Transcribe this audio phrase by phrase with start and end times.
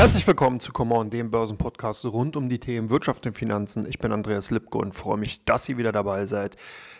[0.00, 3.84] Herzlich willkommen zu Come On, dem Börsenpodcast rund um die Themen Wirtschaft und Finanzen.
[3.86, 6.56] Ich bin Andreas Lipko und freue mich, dass ihr wieder dabei seid.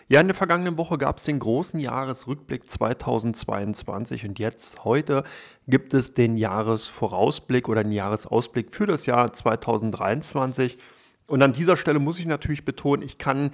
[0.07, 5.23] Ja, in der vergangenen Woche gab es den großen Jahresrückblick 2022 und jetzt, heute,
[5.67, 10.77] gibt es den Jahresvorausblick oder den Jahresausblick für das Jahr 2023.
[11.25, 13.49] Und an dieser Stelle muss ich natürlich betonen, ich kann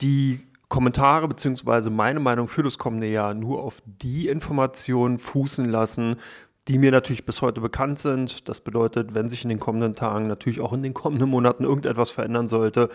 [0.00, 1.90] die Kommentare bzw.
[1.90, 6.16] meine Meinung für das kommende Jahr nur auf die Informationen fußen lassen,
[6.68, 8.48] die mir natürlich bis heute bekannt sind.
[8.48, 12.10] Das bedeutet, wenn sich in den kommenden Tagen, natürlich auch in den kommenden Monaten irgendetwas
[12.10, 12.90] verändern sollte,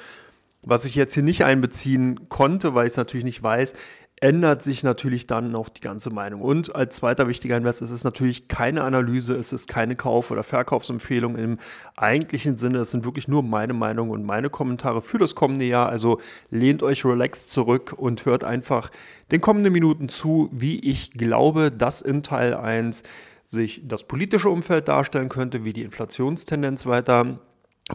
[0.62, 3.76] was ich jetzt hier nicht einbeziehen konnte, weil ich es natürlich nicht weiß,
[4.22, 6.42] ändert sich natürlich dann auch die ganze Meinung.
[6.42, 10.44] Und als zweiter wichtiger Hinweis, es ist natürlich keine Analyse, es ist keine Kauf- oder
[10.44, 11.58] Verkaufsempfehlung im
[11.96, 12.80] eigentlichen Sinne.
[12.80, 15.90] Es sind wirklich nur meine Meinung und meine Kommentare für das kommende Jahr.
[15.90, 18.90] Also lehnt euch relaxed zurück und hört einfach
[19.32, 23.04] den kommenden Minuten zu, wie ich glaube, dass in Teil 1
[23.46, 27.40] sich das politische Umfeld darstellen könnte, wie die Inflationstendenz weiter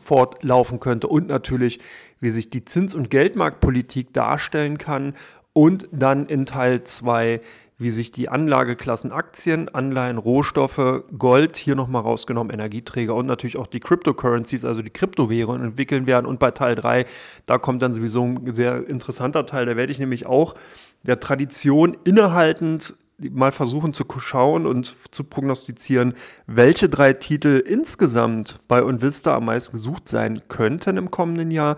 [0.00, 1.80] fortlaufen könnte und natürlich,
[2.20, 5.14] wie sich die Zins- und Geldmarktpolitik darstellen kann
[5.52, 7.40] und dann in Teil 2,
[7.80, 13.66] wie sich die Anlageklassen Aktien, Anleihen, Rohstoffe, Gold, hier nochmal rausgenommen, Energieträger und natürlich auch
[13.66, 16.26] die Cryptocurrencies, also die Kryptowährungen entwickeln werden.
[16.26, 17.06] Und bei Teil 3,
[17.46, 20.54] da kommt dann sowieso ein sehr interessanter Teil, da werde ich nämlich auch
[21.02, 22.94] der Tradition innehaltend
[23.30, 26.14] mal versuchen zu schauen und zu prognostizieren,
[26.46, 31.76] welche drei Titel insgesamt bei Unvista am meisten gesucht sein könnten im kommenden Jahr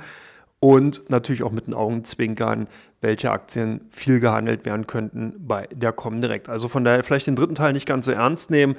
[0.60, 2.68] und natürlich auch mit den Augenzwinkern,
[3.00, 6.48] welche Aktien viel gehandelt werden könnten bei der Comdirect.
[6.48, 8.76] Also von daher vielleicht den dritten Teil nicht ganz so ernst nehmen.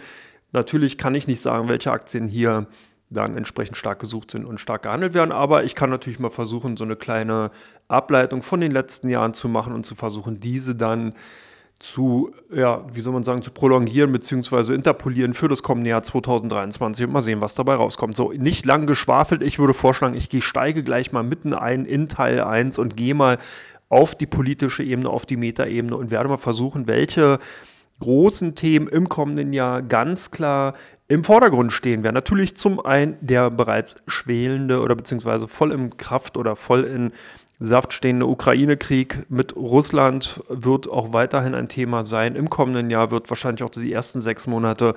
[0.54, 2.68] Natürlich kann ich nicht sagen, welche Aktien hier
[3.10, 5.32] dann entsprechend stark gesucht sind und stark gehandelt werden.
[5.32, 7.52] Aber ich kann natürlich mal versuchen, so eine kleine
[7.88, 11.14] Ableitung von den letzten Jahren zu machen und zu versuchen, diese dann
[11.84, 14.74] zu, ja, wie soll man sagen, zu prolongieren bzw.
[14.74, 18.16] interpolieren für das kommende Jahr 2023 und mal sehen, was dabei rauskommt.
[18.16, 19.44] So, nicht lang geschwafelt.
[19.44, 23.38] Ich würde vorschlagen, ich steige gleich mal mitten ein in Teil 1 und gehe mal
[23.90, 27.38] auf die politische Ebene, auf die Metaebene und werde mal versuchen, welche
[28.00, 30.76] großen Themen im kommenden Jahr ganz klar
[31.10, 32.16] im Vordergrund stehen werden.
[32.16, 37.12] Natürlich zum einen der bereits schwelende oder beziehungsweise voll im Kraft oder voll in
[37.64, 42.36] Saft stehende Ukraine-Krieg mit Russland wird auch weiterhin ein Thema sein.
[42.36, 44.96] Im kommenden Jahr wird wahrscheinlich auch die ersten sechs Monate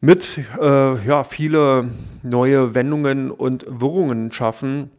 [0.00, 1.88] mit äh, ja, viele
[2.22, 4.90] neue Wendungen und Wirrungen schaffen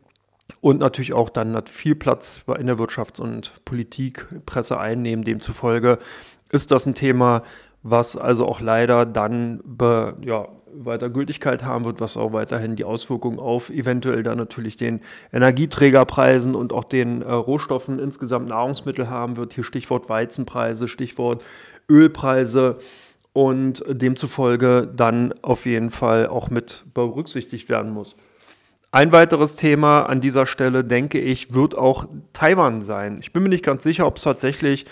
[0.61, 5.25] und natürlich auch dann viel Platz in der Wirtschafts- und Politikpresse einnehmen.
[5.25, 5.99] Demzufolge
[6.49, 7.43] ist das ein Thema,
[7.83, 10.47] was also auch leider dann be, ja,
[10.85, 15.01] weiter Gültigkeit haben wird, was auch weiterhin die Auswirkungen auf eventuell dann natürlich den
[15.31, 19.53] Energieträgerpreisen und auch den äh, Rohstoffen insgesamt Nahrungsmittel haben wird.
[19.53, 21.43] Hier Stichwort Weizenpreise, Stichwort
[21.89, 22.77] Ölpreise
[23.33, 28.15] und demzufolge dann auf jeden Fall auch mit berücksichtigt werden muss.
[28.91, 33.17] Ein weiteres Thema an dieser Stelle, denke ich, wird auch Taiwan sein.
[33.19, 34.85] Ich bin mir nicht ganz sicher, ob es tatsächlich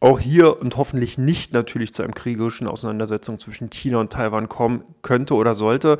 [0.00, 4.84] auch hier und hoffentlich nicht natürlich zu einem kriegerischen Auseinandersetzung zwischen China und Taiwan kommen
[5.02, 5.98] könnte oder sollte.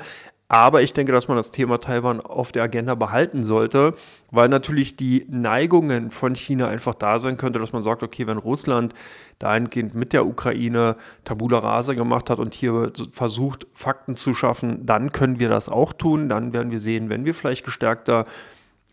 [0.49, 3.95] Aber ich denke, dass man das Thema Taiwan auf der Agenda behalten sollte,
[4.31, 8.39] weil natürlich die Neigungen von China einfach da sein könnte, dass man sagt, okay, wenn
[8.39, 8.95] Russland
[9.41, 15.11] dahingehend mit der Ukraine Tabula Rasa gemacht hat und hier versucht, Fakten zu schaffen, dann
[15.11, 16.29] können wir das auch tun.
[16.29, 18.25] Dann werden wir sehen, wenn wir vielleicht gestärkter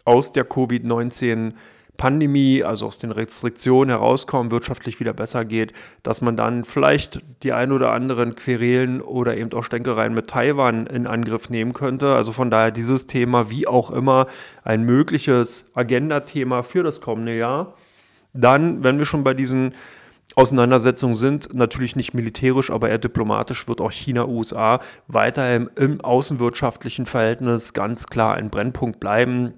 [0.05, 1.53] aus der Covid-19
[1.97, 7.53] Pandemie, also aus den Restriktionen herauskommen, wirtschaftlich wieder besser geht, dass man dann vielleicht die
[7.53, 12.15] ein oder anderen Querelen oder eben auch Stänkereien mit Taiwan in Angriff nehmen könnte.
[12.15, 14.27] Also von daher dieses Thema, wie auch immer,
[14.63, 17.75] ein mögliches Agenda-Thema für das kommende Jahr.
[18.33, 19.73] Dann, wenn wir schon bei diesen
[20.35, 27.73] Auseinandersetzungen sind, natürlich nicht militärisch, aber eher diplomatisch, wird auch China-USA weiterhin im außenwirtschaftlichen Verhältnis
[27.73, 29.53] ganz klar ein Brennpunkt bleiben.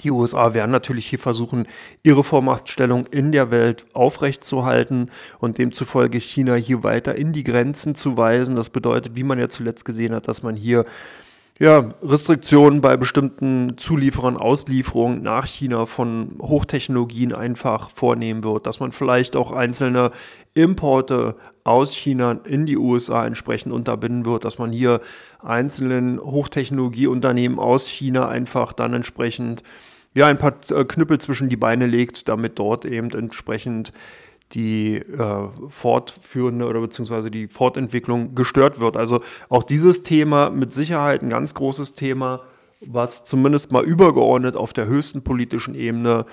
[0.00, 1.66] Die USA werden natürlich hier versuchen,
[2.02, 8.16] ihre Vormachtstellung in der Welt aufrechtzuerhalten und demzufolge China hier weiter in die Grenzen zu
[8.16, 8.56] weisen.
[8.56, 10.84] Das bedeutet, wie man ja zuletzt gesehen hat, dass man hier
[11.60, 18.90] ja, Restriktionen bei bestimmten Zulieferern, Auslieferungen nach China von Hochtechnologien einfach vornehmen wird, dass man
[18.90, 20.10] vielleicht auch einzelne
[20.54, 25.00] Importe aus China in die USA entsprechend unterbinden wird, dass man hier
[25.42, 29.62] einzelnen Hochtechnologieunternehmen aus China einfach dann entsprechend
[30.12, 33.92] ja, ein paar äh, Knüppel zwischen die Beine legt, damit dort eben entsprechend
[34.54, 38.96] die äh, fortführende oder beziehungsweise die Fortentwicklung gestört wird.
[38.96, 42.40] Also auch dieses Thema mit Sicherheit ein ganz großes Thema,
[42.86, 46.26] was zumindest mal übergeordnet auf der höchsten politischen Ebene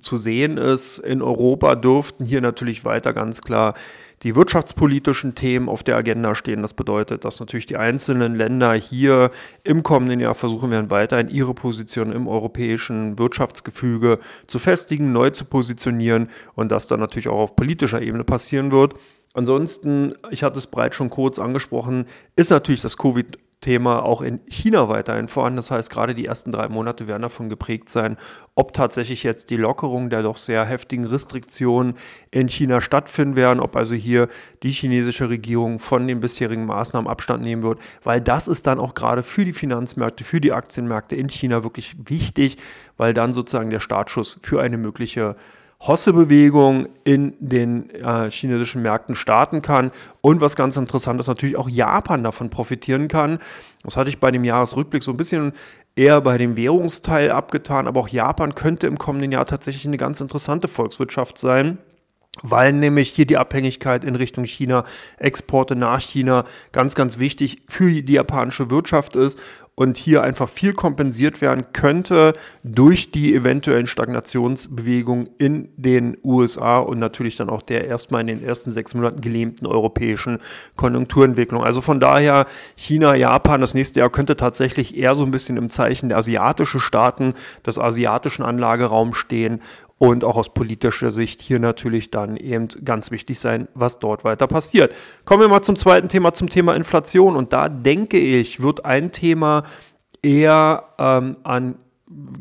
[0.00, 0.98] zu sehen ist.
[0.98, 3.74] In Europa dürften hier natürlich weiter ganz klar
[4.22, 6.62] die wirtschaftspolitischen Themen auf der Agenda stehen.
[6.62, 9.30] Das bedeutet, dass natürlich die einzelnen Länder hier
[9.62, 15.44] im kommenden Jahr versuchen werden, weiterhin ihre Position im europäischen Wirtschaftsgefüge zu festigen, neu zu
[15.44, 18.94] positionieren und das dann natürlich auch auf politischer Ebene passieren wird.
[19.34, 24.38] Ansonsten, ich hatte es bereits schon kurz angesprochen, ist natürlich das Covid Thema auch in
[24.46, 25.56] China weiterhin vorhanden.
[25.56, 28.16] Das heißt, gerade die ersten drei Monate werden davon geprägt sein,
[28.54, 31.94] ob tatsächlich jetzt die Lockerung der doch sehr heftigen Restriktionen
[32.30, 34.28] in China stattfinden werden, ob also hier
[34.62, 38.94] die chinesische Regierung von den bisherigen Maßnahmen Abstand nehmen wird, weil das ist dann auch
[38.94, 42.58] gerade für die Finanzmärkte, für die Aktienmärkte in China wirklich wichtig,
[42.96, 45.34] weil dann sozusagen der Startschuss für eine mögliche
[45.80, 49.92] Hosse-Bewegung in den äh, chinesischen Märkten starten kann.
[50.20, 53.38] Und was ganz interessant ist, natürlich auch Japan davon profitieren kann.
[53.84, 55.52] Das hatte ich bei dem Jahresrückblick so ein bisschen
[55.94, 60.20] eher bei dem Währungsteil abgetan, aber auch Japan könnte im kommenden Jahr tatsächlich eine ganz
[60.20, 61.78] interessante Volkswirtschaft sein
[62.42, 64.84] weil nämlich hier die Abhängigkeit in Richtung China,
[65.18, 69.40] Exporte nach China ganz, ganz wichtig für die japanische Wirtschaft ist
[69.78, 72.34] und hier einfach viel kompensiert werden könnte
[72.64, 78.42] durch die eventuellen Stagnationsbewegungen in den USA und natürlich dann auch der erstmal in den
[78.42, 80.38] ersten sechs Monaten gelähmten europäischen
[80.74, 81.62] Konjunkturentwicklung.
[81.62, 85.70] Also von daher China, Japan, das nächste Jahr könnte tatsächlich eher so ein bisschen im
[85.70, 87.34] Zeichen der asiatischen Staaten,
[87.64, 89.60] des asiatischen Anlageraums stehen
[89.98, 94.46] und auch aus politischer Sicht hier natürlich dann eben ganz wichtig sein, was dort weiter
[94.46, 94.92] passiert.
[95.24, 97.36] Kommen wir mal zum zweiten Thema, zum Thema Inflation.
[97.36, 99.64] Und da denke ich, wird ein Thema
[100.22, 101.76] eher ähm, an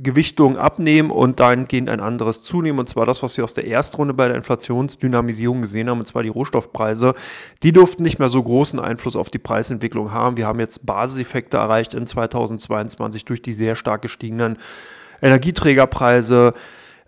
[0.02, 2.80] Gewichtung abnehmen und dahingehend ein anderes zunehmen.
[2.80, 6.24] Und zwar das, was wir aus der Erstrunde bei der Inflationsdynamisierung gesehen haben, und zwar
[6.24, 7.16] die Rohstoffpreise.
[7.64, 10.38] Die durften nicht mehr so großen Einfluss auf die Preisentwicklung haben.
[10.38, 14.58] Wir haben jetzt Basiseffekte erreicht in 2022 durch die sehr stark gestiegenen
[15.22, 16.54] Energieträgerpreise.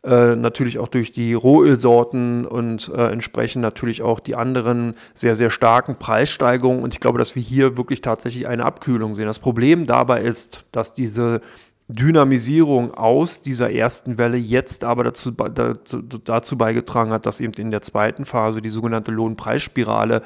[0.01, 5.49] Äh, natürlich auch durch die Rohölsorten und äh, entsprechend natürlich auch die anderen sehr, sehr
[5.49, 6.83] starken Preissteigerungen.
[6.83, 9.25] Und ich glaube, dass wir hier wirklich tatsächlich eine Abkühlung sehen.
[9.25, 11.41] Das Problem dabei ist, dass diese
[11.89, 17.71] Dynamisierung aus dieser ersten Welle jetzt aber dazu, dazu, dazu beigetragen hat, dass eben in
[17.71, 20.21] der zweiten Phase die sogenannte Lohnpreisspirale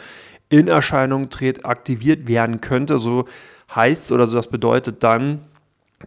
[0.50, 3.00] in Erscheinung tritt, aktiviert werden könnte.
[3.00, 3.26] So
[3.74, 5.40] heißt oder so das bedeutet dann,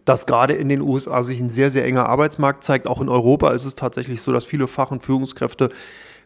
[0.05, 2.87] dass gerade in den USA sich ein sehr, sehr enger Arbeitsmarkt zeigt.
[2.87, 5.69] Auch in Europa ist es tatsächlich so, dass viele Fach- und Führungskräfte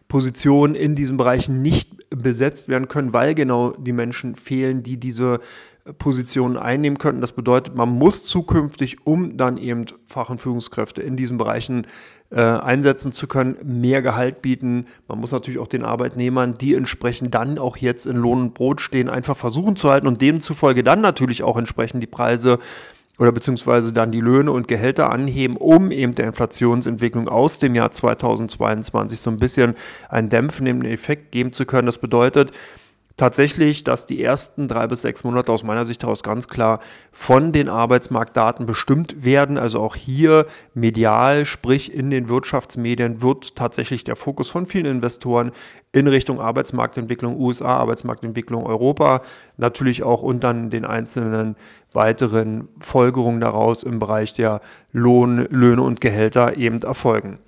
[0.08, 5.40] Positionen in diesen Bereichen nicht besetzt werden können, weil genau die Menschen fehlen, die diese
[5.98, 7.20] Positionen einnehmen könnten.
[7.20, 11.86] Das bedeutet, man muss zukünftig, um dann eben Fach- und Führungskräfte in diesen Bereichen
[12.30, 14.86] äh, einsetzen zu können, mehr Gehalt bieten.
[15.08, 18.80] Man muss natürlich auch den Arbeitnehmern, die entsprechend dann auch jetzt in Lohn und Brot
[18.80, 22.58] stehen, einfach versuchen zu halten und demzufolge dann natürlich auch entsprechend die Preise
[23.18, 27.90] oder beziehungsweise dann die Löhne und Gehälter anheben, um eben der Inflationsentwicklung aus dem Jahr
[27.90, 29.74] 2022 so ein bisschen
[30.08, 31.86] einen dämpfenden Effekt geben zu können.
[31.86, 32.52] Das bedeutet,
[33.16, 36.80] tatsächlich, dass die ersten drei bis sechs Monate aus meiner Sicht heraus ganz klar
[37.10, 39.58] von den Arbeitsmarktdaten bestimmt werden.
[39.58, 45.52] Also auch hier medial, sprich in den Wirtschaftsmedien, wird tatsächlich der Fokus von vielen Investoren
[45.92, 49.20] in Richtung Arbeitsmarktentwicklung USA, Arbeitsmarktentwicklung Europa,
[49.56, 51.56] natürlich auch und dann den einzelnen
[51.92, 54.60] weiteren Folgerungen daraus im Bereich der
[54.92, 57.38] Lohn, Löhne und Gehälter eben erfolgen.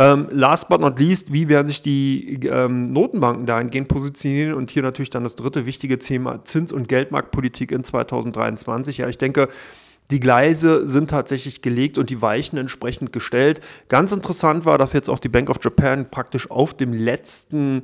[0.00, 4.54] Ähm, last but not least, wie werden sich die ähm, Notenbanken dahingehend positionieren?
[4.54, 8.96] Und hier natürlich dann das dritte wichtige Thema Zins- und Geldmarktpolitik in 2023.
[8.96, 9.48] Ja, ich denke,
[10.10, 13.60] die Gleise sind tatsächlich gelegt und die Weichen entsprechend gestellt.
[13.88, 17.82] Ganz interessant war, dass jetzt auch die Bank of Japan praktisch auf dem letzten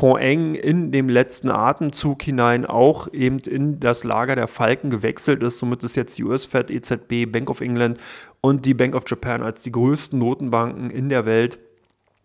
[0.00, 5.58] Poeng in dem letzten Atemzug hinein auch eben in das Lager der Falken gewechselt ist.
[5.58, 7.98] Somit ist jetzt die US-Fed, EZB, Bank of England
[8.40, 11.58] und die Bank of Japan als die größten Notenbanken in der Welt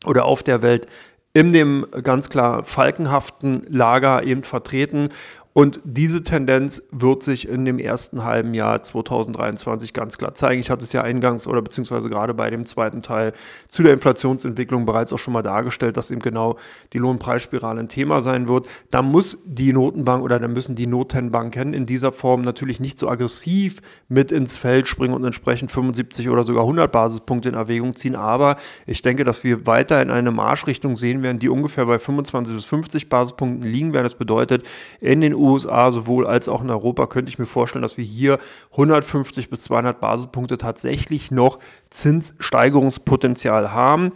[0.06, 0.88] oder auf der Welt
[1.34, 5.10] in dem ganz klar falkenhaften Lager eben vertreten.
[5.58, 10.60] Und diese Tendenz wird sich in dem ersten halben Jahr 2023 ganz klar zeigen.
[10.60, 13.32] Ich hatte es ja eingangs oder beziehungsweise gerade bei dem zweiten Teil
[13.70, 16.58] zu der Inflationsentwicklung bereits auch schon mal dargestellt, dass eben genau
[16.92, 18.68] die Lohnpreisspirale ein Thema sein wird.
[18.92, 23.08] Da muss die Notenbank oder da müssen die Notenbanken in dieser Form natürlich nicht so
[23.08, 28.18] aggressiv mit ins Feld springen und entsprechend 75 oder sogar 100 Basispunkte in Erwägung ziehen.
[28.18, 32.56] Aber ich denke, dass wir weiter in eine Marschrichtung sehen werden, die ungefähr bei 25
[32.56, 34.04] bis 50 Basispunkten liegen werden.
[34.04, 34.66] Das bedeutet,
[35.00, 38.40] in den USA sowohl als auch in Europa könnte ich mir vorstellen, dass wir hier
[38.72, 41.60] 150 bis 200 Basispunkte tatsächlich noch
[41.90, 44.12] Zinssteigerungspotenzial haben.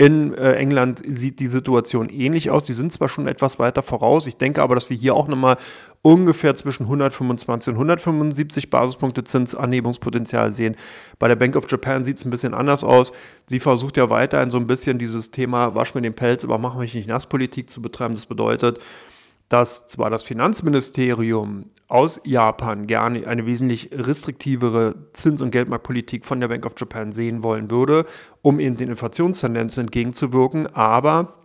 [0.00, 2.66] In äh, England sieht die Situation ähnlich aus.
[2.66, 5.58] Sie sind zwar schon etwas weiter voraus, ich denke aber, dass wir hier auch nochmal
[6.00, 10.76] ungefähr zwischen 125 und 175 Basispunkte Zinsanhebungspotenzial sehen.
[11.18, 13.12] Bei der Bank of Japan sieht es ein bisschen anders aus.
[13.44, 16.76] Sie versucht ja weiterhin so ein bisschen dieses Thema Wasch mir den Pelz, aber mach
[16.76, 18.14] mich nicht nass Politik zu betreiben.
[18.14, 18.78] Das bedeutet,
[19.50, 26.48] dass zwar das Finanzministerium aus Japan gerne eine wesentlich restriktivere Zins- und Geldmarktpolitik von der
[26.48, 28.06] Bank of Japan sehen wollen würde,
[28.42, 31.39] um eben den Inflationstendenzen entgegenzuwirken, aber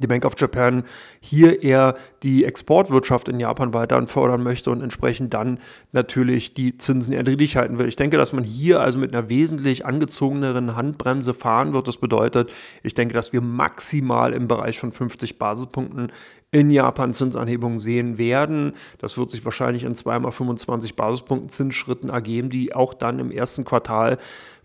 [0.00, 0.84] die Bank of Japan
[1.20, 5.58] hier eher die Exportwirtschaft in Japan weiter fördern möchte und entsprechend dann
[5.92, 7.88] natürlich die Zinsen eher halten will.
[7.88, 11.88] Ich denke, dass man hier also mit einer wesentlich angezogeneren Handbremse fahren wird.
[11.88, 12.52] Das bedeutet,
[12.82, 16.12] ich denke, dass wir maximal im Bereich von 50 Basispunkten
[16.50, 18.72] in Japan Zinsanhebungen sehen werden.
[18.98, 23.64] Das wird sich wahrscheinlich in zweimal 25 Basispunkten Zinsschritten ergeben, die auch dann im ersten
[23.64, 24.18] Quartal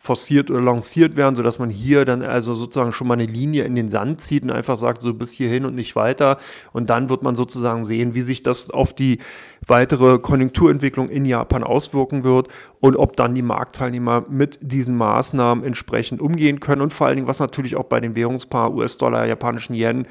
[0.04, 3.74] forciert oder lanciert werden, sodass man hier dann also sozusagen schon mal eine Linie in
[3.74, 6.40] den Sand zieht und einfach sagt, so bis hierhin und nicht weiter.
[6.74, 9.20] Und dann wird man sozusagen sehen, wie sich das auf die
[9.66, 12.50] weitere Konjunkturentwicklung in Japan auswirken wird
[12.82, 17.30] und ob dann die Marktteilnehmer mit diesen Maßnahmen entsprechend umgehen können und vor allen Dingen,
[17.30, 20.06] was natürlich auch bei den Währungspaar US-Dollar, japanischen Yen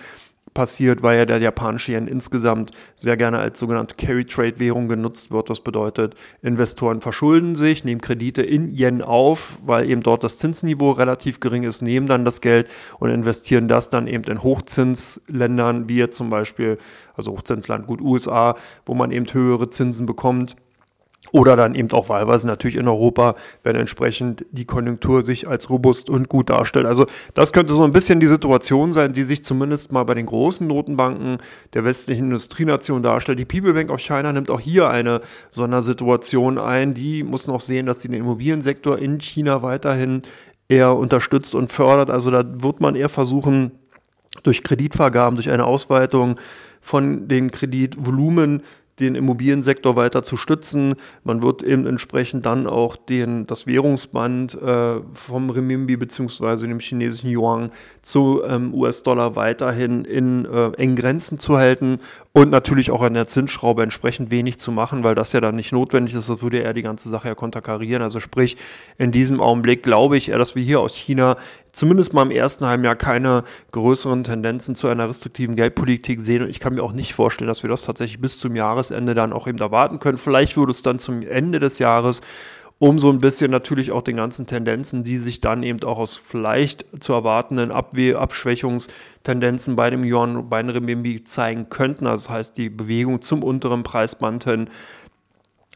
[0.55, 5.49] passiert, weil ja der japanische Yen insgesamt sehr gerne als sogenannte Carry-Trade-Währung genutzt wird.
[5.49, 10.91] Das bedeutet, Investoren verschulden sich, nehmen Kredite in Yen auf, weil eben dort das Zinsniveau
[10.93, 12.69] relativ gering ist, nehmen dann das Geld
[12.99, 16.79] und investieren das dann eben in Hochzinsländern, wie jetzt zum Beispiel,
[17.17, 20.57] also Hochzinsland gut USA, wo man eben höhere Zinsen bekommt
[21.33, 23.35] oder dann eben auch wahlweise natürlich in Europa,
[23.65, 26.87] wenn entsprechend die Konjunktur sich als robust und gut darstellt.
[26.87, 30.27] Also das könnte so ein bisschen die Situation sein, die sich zumindest mal bei den
[30.27, 31.39] großen Notenbanken
[31.73, 33.39] der westlichen Industrienation darstellt.
[33.39, 36.93] Die People Bank of China nimmt auch hier eine Sondersituation ein.
[36.95, 40.23] Die muss noch sehen, dass sie den Immobiliensektor in China weiterhin
[40.69, 42.11] eher unterstützt und fördert.
[42.11, 43.73] Also da wird man eher versuchen,
[44.43, 46.37] durch Kreditvergaben, durch eine Ausweitung
[46.81, 48.63] von den Kreditvolumen
[49.01, 50.95] den Immobiliensektor weiter zu stützen.
[51.25, 56.67] Man wird eben entsprechend dann auch den, das Währungsband äh, vom Renminbi bzw.
[56.67, 57.71] dem chinesischen Yuan
[58.03, 62.01] zu ähm, US-Dollar weiterhin in äh, engen Grenzen zu halten
[62.35, 65.71] und natürlich auch an der Zinsschraube entsprechend wenig zu machen, weil das ja dann nicht
[65.71, 66.31] notwendig ist.
[66.31, 68.03] Das würde er die ganze Sache ja konterkarieren.
[68.03, 68.57] Also sprich,
[68.97, 71.37] in diesem Augenblick glaube ich eher, dass wir hier aus China
[71.73, 76.43] zumindest mal im ersten Halbjahr keine größeren Tendenzen zu einer restriktiven Geldpolitik sehen.
[76.43, 79.35] Und ich kann mir auch nicht vorstellen, dass wir das tatsächlich bis zum Jahresende dann
[79.35, 80.17] auch eben erwarten können.
[80.17, 82.23] Vielleicht würde es dann zum Ende des Jahres
[82.83, 86.17] um so ein bisschen natürlich auch den ganzen Tendenzen, die sich dann eben auch aus
[86.17, 92.09] vielleicht zu erwartenden Abwe Abschwächungstendenzen bei dem Yuan, bei dem Renminbi zeigen könnten.
[92.09, 94.69] Also das heißt, die Bewegung zum unteren Preisband hin,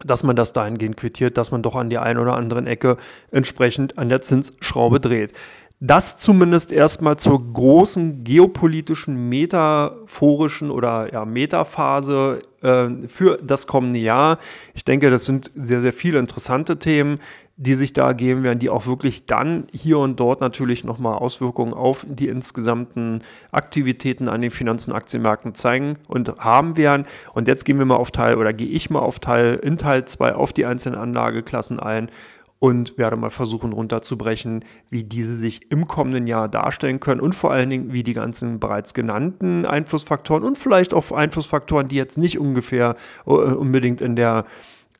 [0.04, 2.96] dass man das dahingehend quittiert, dass man doch an der einen oder anderen Ecke
[3.30, 5.32] entsprechend an der Zinsschraube dreht.
[5.78, 14.38] Das zumindest erstmal zur großen geopolitischen, metaphorischen oder ja, Metaphase äh, für das kommende Jahr.
[14.73, 17.18] Ich denke, das sind sehr, sehr viele interessante Themen,
[17.59, 21.75] die sich da ergeben werden, die auch wirklich dann hier und dort natürlich nochmal Auswirkungen
[21.75, 27.04] auf die insgesamten Aktivitäten an den Finanzen- Aktienmärkten zeigen und haben werden.
[27.35, 30.06] Und jetzt gehen wir mal auf Teil oder gehe ich mal auf Teil in Teil
[30.06, 32.11] 2 auf die einzelnen Anlageklassen ein
[32.58, 37.52] und werde mal versuchen runterzubrechen, wie diese sich im kommenden Jahr darstellen können und vor
[37.52, 42.38] allen Dingen, wie die ganzen bereits genannten Einflussfaktoren und vielleicht auch Einflussfaktoren, die jetzt nicht
[42.38, 42.96] ungefähr
[43.26, 44.44] uh, unbedingt in der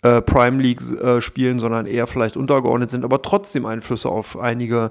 [0.03, 4.91] äh, Prime League äh, spielen, sondern eher vielleicht untergeordnet sind, aber trotzdem Einflüsse auf einige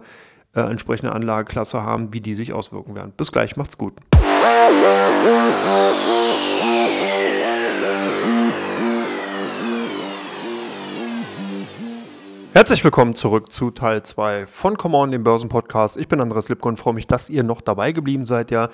[0.55, 3.13] äh, entsprechende Anlageklasse haben, wie die sich auswirken werden.
[3.15, 3.93] Bis gleich, macht's gut.
[12.57, 15.97] Herzlich willkommen zurück zu Teil 2 von Come On, dem Börsenpodcast.
[15.97, 18.49] Ich bin Andreas Lipko und freue mich, dass ihr noch dabei geblieben seid.
[18.49, 18.69] Ja,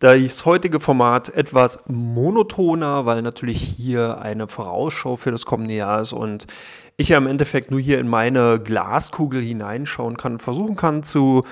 [0.00, 6.12] das heutige Format etwas monotoner, weil natürlich hier eine Vorausschau für das kommende Jahr ist
[6.12, 6.46] und
[6.98, 11.42] ich ja im Endeffekt nur hier in meine Glaskugel hineinschauen kann und versuchen kann zu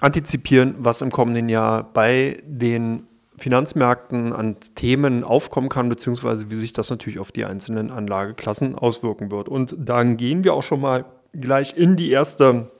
[0.00, 3.08] antizipieren, was im kommenden Jahr bei den
[3.38, 9.30] Finanzmärkten an Themen aufkommen kann, beziehungsweise wie sich das natürlich auf die einzelnen Anlageklassen auswirken
[9.30, 9.48] wird.
[9.48, 12.70] Und dann gehen wir auch schon mal gleich in die erste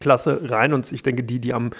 [0.00, 0.72] Klasse rein.
[0.72, 1.70] Und ich denke, die, die am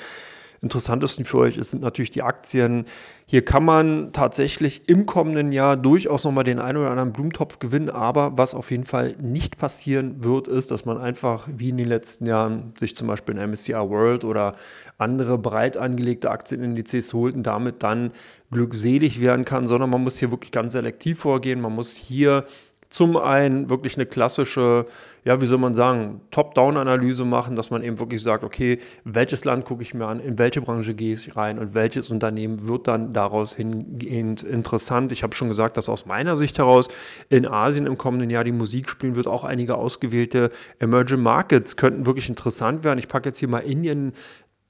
[0.63, 2.85] interessantesten für euch ist, sind natürlich die Aktien.
[3.25, 7.89] Hier kann man tatsächlich im kommenden Jahr durchaus nochmal den einen oder anderen Blumentopf gewinnen,
[7.89, 11.89] aber was auf jeden Fall nicht passieren wird, ist, dass man einfach wie in den
[11.89, 14.55] letzten Jahren sich zum Beispiel ein MSCI World oder
[14.99, 18.11] andere breit angelegte Aktienindizes holt und damit dann
[18.51, 21.61] glückselig werden kann, sondern man muss hier wirklich ganz selektiv vorgehen.
[21.61, 22.45] Man muss hier
[22.91, 24.87] zum einen wirklich eine klassische,
[25.25, 29.65] ja, wie soll man sagen, Top-Down-Analyse machen, dass man eben wirklich sagt, okay, welches Land
[29.65, 33.13] gucke ich mir an, in welche Branche gehe ich rein und welches Unternehmen wird dann
[33.13, 35.13] daraus hingehend interessant.
[35.13, 36.89] Ich habe schon gesagt, dass aus meiner Sicht heraus
[37.29, 39.29] in Asien im kommenden Jahr die Musik spielen wird.
[39.29, 42.99] Auch einige ausgewählte Emerging Markets könnten wirklich interessant werden.
[42.99, 44.15] Ich packe jetzt hier mal Indien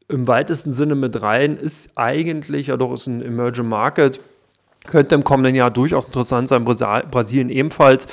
[0.09, 4.21] im weitesten Sinne mit rein, ist eigentlich, ja doch, ist ein Emerging Market
[4.87, 6.65] könnte im kommenden Jahr durchaus interessant sein.
[6.65, 8.07] Brasilien ebenfalls.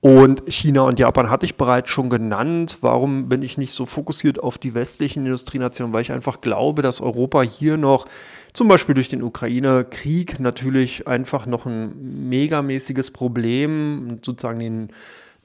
[0.00, 2.78] Und China und Japan hatte ich bereits schon genannt.
[2.80, 5.94] Warum bin ich nicht so fokussiert auf die westlichen Industrienationen?
[5.94, 8.06] Weil ich einfach glaube, dass Europa hier noch
[8.52, 14.88] zum Beispiel durch den Ukraine-Krieg natürlich einfach noch ein megamäßiges Problem, sozusagen den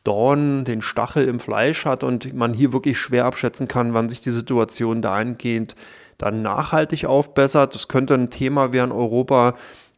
[0.04, 4.22] Dorn, den Stachel im Fleisch hat und man hier wirklich schwer abschätzen kann, wann sich
[4.22, 5.76] die Situation dahingehend
[6.18, 7.76] dann nachhaltig aufbessert.
[7.76, 9.54] Das könnte ein Thema werden, Europa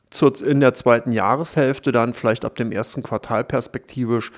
[0.09, 4.31] zur, in der zweiten Jahreshälfte, dann vielleicht ab dem ersten Quartal perspektivisch,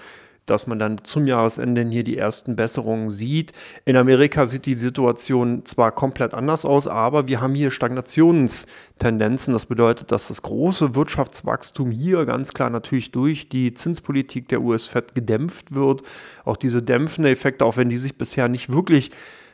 [0.45, 3.53] dass man dann zum Jahresende hier die ersten Besserungen sieht.
[3.85, 9.53] In Amerika sieht die Situation zwar komplett anders aus, aber wir haben hier Stagnationstendenzen.
[9.53, 15.15] Das bedeutet, dass das große Wirtschaftswachstum hier ganz klar natürlich durch die Zinspolitik der US-Fed
[15.15, 16.01] gedämpft wird.
[16.43, 19.11] Auch diese dämpfenden Effekte, auch wenn die sich bisher nicht wirklich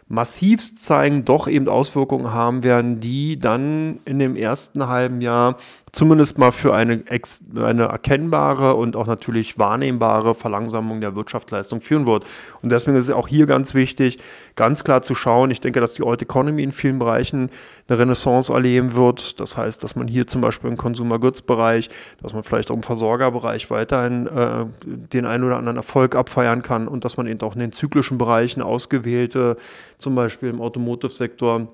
[0.09, 5.57] massivst zeigen, doch eben Auswirkungen haben werden, die dann in dem ersten halben Jahr
[5.97, 7.03] zumindest mal für eine,
[7.55, 12.23] eine erkennbare und auch natürlich wahrnehmbare Verlangsamung der Wirtschaftsleistung führen wird.
[12.61, 14.19] Und deswegen ist es auch hier ganz wichtig,
[14.55, 15.49] ganz klar zu schauen.
[15.49, 17.49] Ich denke, dass die Old Economy in vielen Bereichen
[17.87, 19.39] eine Renaissance erleben wird.
[19.39, 21.89] Das heißt, dass man hier zum Beispiel im Consumer Goods Bereich,
[22.21, 26.87] dass man vielleicht auch im Versorgerbereich weiterhin äh, den einen oder anderen Erfolg abfeiern kann
[26.87, 29.57] und dass man eben auch in den zyklischen Bereichen ausgewählte,
[29.97, 31.69] zum Beispiel im Automotive-Sektor,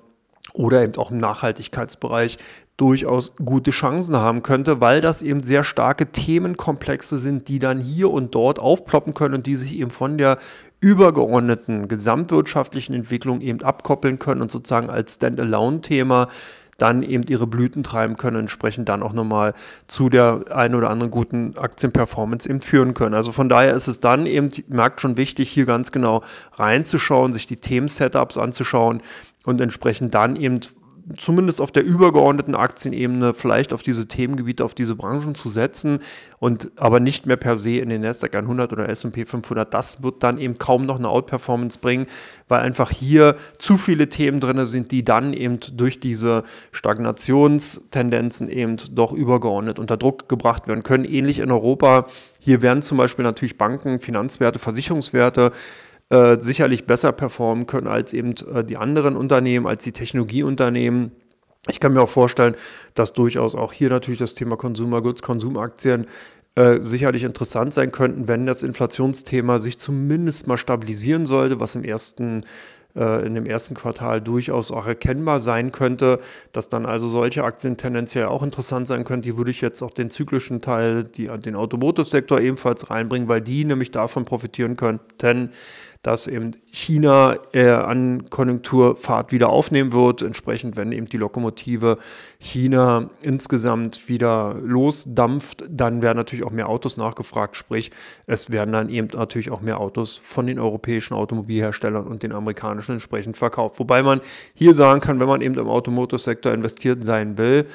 [0.52, 2.38] oder eben auch im Nachhaltigkeitsbereich
[2.76, 8.10] durchaus gute Chancen haben könnte, weil das eben sehr starke Themenkomplexe sind, die dann hier
[8.10, 10.38] und dort aufploppen können und die sich eben von der
[10.80, 16.28] übergeordneten gesamtwirtschaftlichen Entwicklung eben abkoppeln können und sozusagen als Standalone-Thema
[16.76, 19.54] dann eben ihre Blüten treiben können, entsprechend dann auch nochmal
[19.86, 23.14] zu der einen oder anderen guten Aktienperformance eben führen können.
[23.14, 26.22] Also von daher ist es dann eben, merkt schon wichtig, hier ganz genau
[26.54, 29.02] reinzuschauen, sich die Themen-Setups anzuschauen
[29.44, 30.60] und entsprechend dann eben
[31.18, 36.00] zumindest auf der übergeordneten Aktienebene vielleicht auf diese Themengebiete, auf diese Branchen zu setzen
[36.38, 39.72] und aber nicht mehr per se in den Nasdaq 100 oder S&P 500.
[39.72, 42.06] Das wird dann eben kaum noch eine Outperformance bringen,
[42.48, 48.76] weil einfach hier zu viele Themen drin sind, die dann eben durch diese Stagnationstendenzen eben
[48.92, 51.04] doch übergeordnet unter Druck gebracht werden können.
[51.04, 52.06] Ähnlich in Europa.
[52.38, 55.52] Hier werden zum Beispiel natürlich Banken, Finanzwerte, Versicherungswerte
[56.14, 61.10] äh, sicherlich besser performen können als eben äh, die anderen Unternehmen, als die Technologieunternehmen.
[61.68, 62.54] Ich kann mir auch vorstellen,
[62.94, 66.06] dass durchaus auch hier natürlich das Thema Consumer Goods, Konsumaktien
[66.54, 71.82] äh, sicherlich interessant sein könnten, wenn das Inflationsthema sich zumindest mal stabilisieren sollte, was im
[71.82, 72.44] ersten
[72.94, 76.20] äh, in dem ersten Quartal durchaus auch erkennbar sein könnte,
[76.52, 79.22] dass dann also solche Aktien tendenziell auch interessant sein könnten.
[79.22, 83.64] Die würde ich jetzt auch den zyklischen Teil, die, den Automotive-Sektor ebenfalls reinbringen, weil die
[83.64, 85.50] nämlich davon profitieren könnten,
[86.04, 90.20] dass eben China äh, an Konjunkturfahrt wieder aufnehmen wird.
[90.20, 91.96] Entsprechend, wenn eben die Lokomotive
[92.38, 97.56] China insgesamt wieder losdampft, dann werden natürlich auch mehr Autos nachgefragt.
[97.56, 97.90] Sprich,
[98.26, 102.92] es werden dann eben natürlich auch mehr Autos von den europäischen Automobilherstellern und den amerikanischen
[102.92, 103.78] entsprechend verkauft.
[103.78, 104.20] Wobei man
[104.52, 107.66] hier sagen kann, wenn man eben im Automotive-Sektor investiert sein will,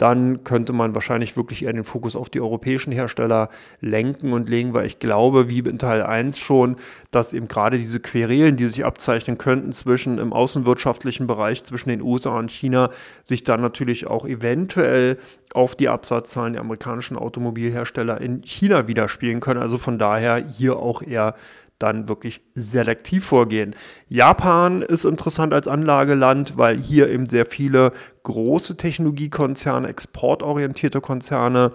[0.00, 3.50] dann könnte man wahrscheinlich wirklich eher den Fokus auf die europäischen Hersteller
[3.82, 6.76] lenken und legen, weil ich glaube, wie in Teil 1 schon,
[7.10, 12.00] dass eben gerade diese Querelen, die sich abzeichnen könnten zwischen im außenwirtschaftlichen Bereich zwischen den
[12.00, 12.88] USA und China,
[13.24, 15.18] sich dann natürlich auch eventuell
[15.52, 19.60] auf die Absatzzahlen der amerikanischen Automobilhersteller in China widerspiegeln können.
[19.60, 21.34] Also von daher hier auch eher
[21.80, 23.74] dann wirklich selektiv vorgehen.
[24.08, 31.72] Japan ist interessant als Anlageland, weil hier eben sehr viele große Technologiekonzerne, exportorientierte Konzerne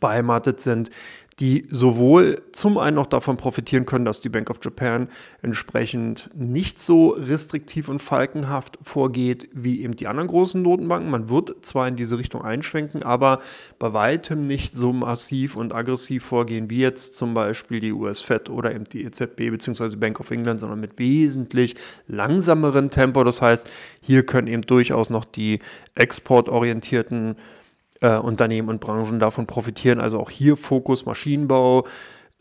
[0.00, 0.90] beheimatet sind,
[1.40, 5.08] die sowohl zum einen noch davon profitieren können, dass die Bank of Japan
[5.40, 11.10] entsprechend nicht so restriktiv und falkenhaft vorgeht wie eben die anderen großen Notenbanken.
[11.10, 13.40] Man wird zwar in diese Richtung einschwenken, aber
[13.78, 18.74] bei weitem nicht so massiv und aggressiv vorgehen wie jetzt zum Beispiel die US-Fed oder
[18.74, 19.96] eben die EZB bzw.
[19.96, 21.76] Bank of England, sondern mit wesentlich
[22.08, 23.24] langsameren Tempo.
[23.24, 25.60] Das heißt, hier können eben durchaus noch die
[25.94, 27.36] exportorientierten
[28.02, 30.00] äh, Unternehmen und Branchen davon profitieren.
[30.00, 31.86] Also auch hier Fokus Maschinenbau,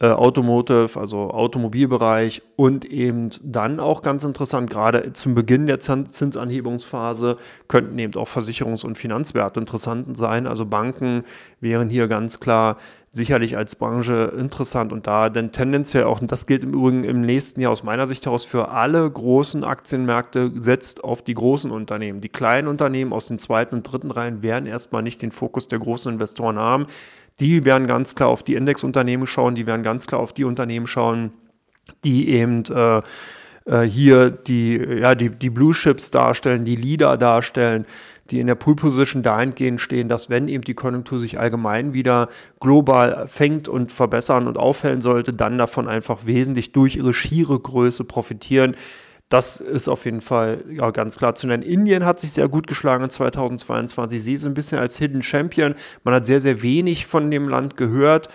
[0.01, 7.37] äh, Automotive, also Automobilbereich und eben dann auch ganz interessant, gerade zum Beginn der Zinsanhebungsphase
[7.67, 10.47] könnten eben auch Versicherungs- und Finanzwerte interessant sein.
[10.47, 11.23] Also Banken
[11.59, 12.77] wären hier ganz klar
[13.13, 17.21] sicherlich als Branche interessant und da denn tendenziell auch, und das gilt im Übrigen im
[17.21, 22.21] nächsten Jahr aus meiner Sicht heraus für alle großen Aktienmärkte, setzt auf die großen Unternehmen.
[22.21, 25.79] Die kleinen Unternehmen aus den zweiten und dritten Reihen werden erstmal nicht den Fokus der
[25.79, 26.87] großen Investoren haben.
[27.41, 30.88] Die werden ganz klar auf die Indexunternehmen schauen, die werden ganz klar auf die Unternehmen
[30.88, 31.34] schauen,
[32.04, 33.01] die eben äh,
[33.65, 37.86] äh, hier die, ja, die, die Blue Chips darstellen, die Leader darstellen,
[38.30, 42.30] die in der Pool Position dahingehend stehen, dass wenn eben die Konjunktur sich allgemein wieder
[42.60, 48.04] global fängt und verbessern und aufhellen sollte, dann davon einfach wesentlich durch ihre schiere Größe
[48.04, 48.75] profitieren.
[49.31, 51.63] Das ist auf jeden Fall ja, ganz klar zu nennen.
[51.63, 54.17] Indien hat sich sehr gut geschlagen in 2022.
[54.17, 55.73] Ich sehe so ein bisschen als Hidden Champion.
[56.03, 58.27] Man hat sehr, sehr wenig von dem Land gehört,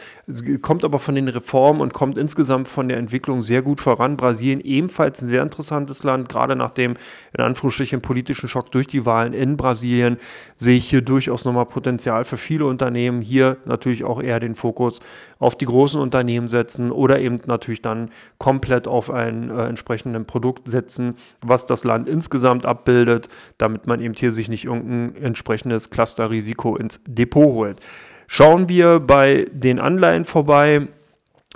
[0.63, 4.17] kommt aber von den Reformen und kommt insgesamt von der Entwicklung sehr gut voran.
[4.17, 6.95] Brasilien ebenfalls ein sehr interessantes Land, gerade nach dem
[7.37, 10.17] in Anführungsstrichen politischen Schock durch die Wahlen in Brasilien
[10.57, 13.21] sehe ich hier durchaus nochmal Potenzial für viele Unternehmen.
[13.21, 15.01] Hier natürlich auch eher den Fokus
[15.41, 20.67] auf die großen Unternehmen setzen oder eben natürlich dann komplett auf ein äh, entsprechendes Produkt
[20.67, 25.91] setzen setzen, was das Land insgesamt abbildet, damit man eben hier sich nicht irgendein entsprechendes
[25.91, 27.81] Clusterrisiko ins Depot holt.
[28.29, 30.89] Schauen wir bei den Anleihen vorbei.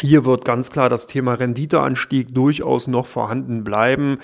[0.01, 4.19] Hier wird ganz klar das Thema Renditeanstieg durchaus noch vorhanden bleiben.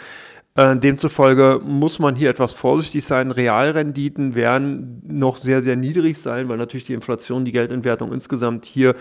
[0.54, 3.30] Äh, demzufolge muss man hier etwas vorsichtig sein.
[3.30, 8.94] Realrenditen werden noch sehr, sehr niedrig sein, weil natürlich die Inflation, die Geldentwertung insgesamt hier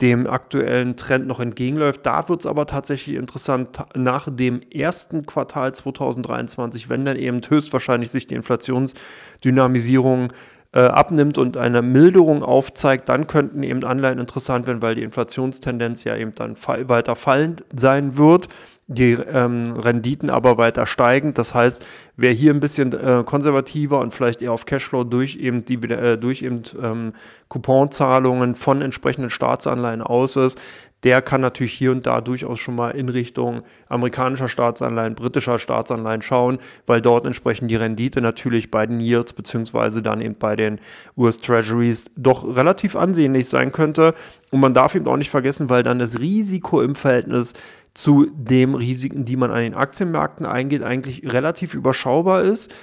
[0.00, 2.04] dem aktuellen Trend noch entgegenläuft.
[2.04, 8.10] Da wird es aber tatsächlich interessant nach dem ersten Quartal 2023, wenn dann eben höchstwahrscheinlich
[8.10, 10.32] sich die Inflationsdynamisierung
[10.72, 16.02] äh, abnimmt und eine Milderung aufzeigt, dann könnten eben Anleihen interessant werden, weil die Inflationstendenz
[16.02, 18.48] ja eben dann weiter fallend sein wird
[18.86, 21.32] die ähm, Renditen aber weiter steigen.
[21.34, 21.84] Das heißt,
[22.16, 26.18] wer hier ein bisschen äh, konservativer und vielleicht eher auf Cashflow durch eben, die, äh,
[26.18, 27.12] durch eben ähm,
[27.48, 30.60] Couponzahlungen von entsprechenden Staatsanleihen aus ist,
[31.04, 36.22] der kann natürlich hier und da durchaus schon mal in Richtung amerikanischer Staatsanleihen, britischer Staatsanleihen
[36.22, 40.80] schauen, weil dort entsprechend die Rendite natürlich bei den Yields beziehungsweise dann eben bei den
[41.16, 44.14] US Treasuries doch relativ ansehnlich sein könnte.
[44.50, 47.52] Und man darf eben auch nicht vergessen, weil dann das Risiko im Verhältnis
[47.94, 52.74] zu den Risiken, die man an den Aktienmärkten eingeht, eigentlich relativ überschaubar ist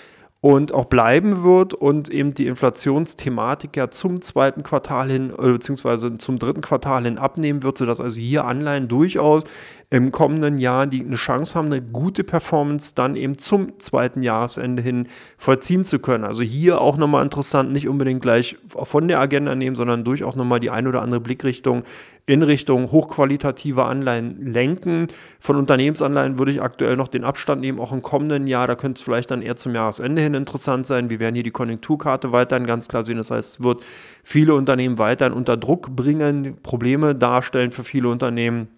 [0.42, 6.18] und auch bleiben wird und eben die Inflationsthematik ja zum zweiten Quartal hin, äh, beziehungsweise
[6.18, 9.44] zum dritten Quartal hin abnehmen wird, sodass also hier Anleihen durchaus
[9.92, 14.82] im kommenden Jahr die eine Chance haben, eine gute Performance dann eben zum zweiten Jahresende
[14.82, 16.24] hin vollziehen zu können.
[16.24, 20.62] Also hier auch nochmal interessant, nicht unbedingt gleich von der Agenda nehmen, sondern durchaus nochmal
[20.62, 21.84] die ein oder andere Blickrichtung
[22.26, 25.08] in Richtung hochqualitative Anleihen lenken.
[25.42, 28.68] Von Unternehmensanleihen würde ich aktuell noch den Abstand nehmen, auch im kommenden Jahr.
[28.68, 31.10] Da könnte es vielleicht dann eher zum Jahresende hin interessant sein.
[31.10, 33.18] Wir werden hier die Konjunkturkarte weiterhin ganz klar sehen.
[33.18, 33.84] Das heißt, es wird
[34.24, 38.70] viele Unternehmen weiterhin unter Druck bringen, Probleme darstellen für viele Unternehmen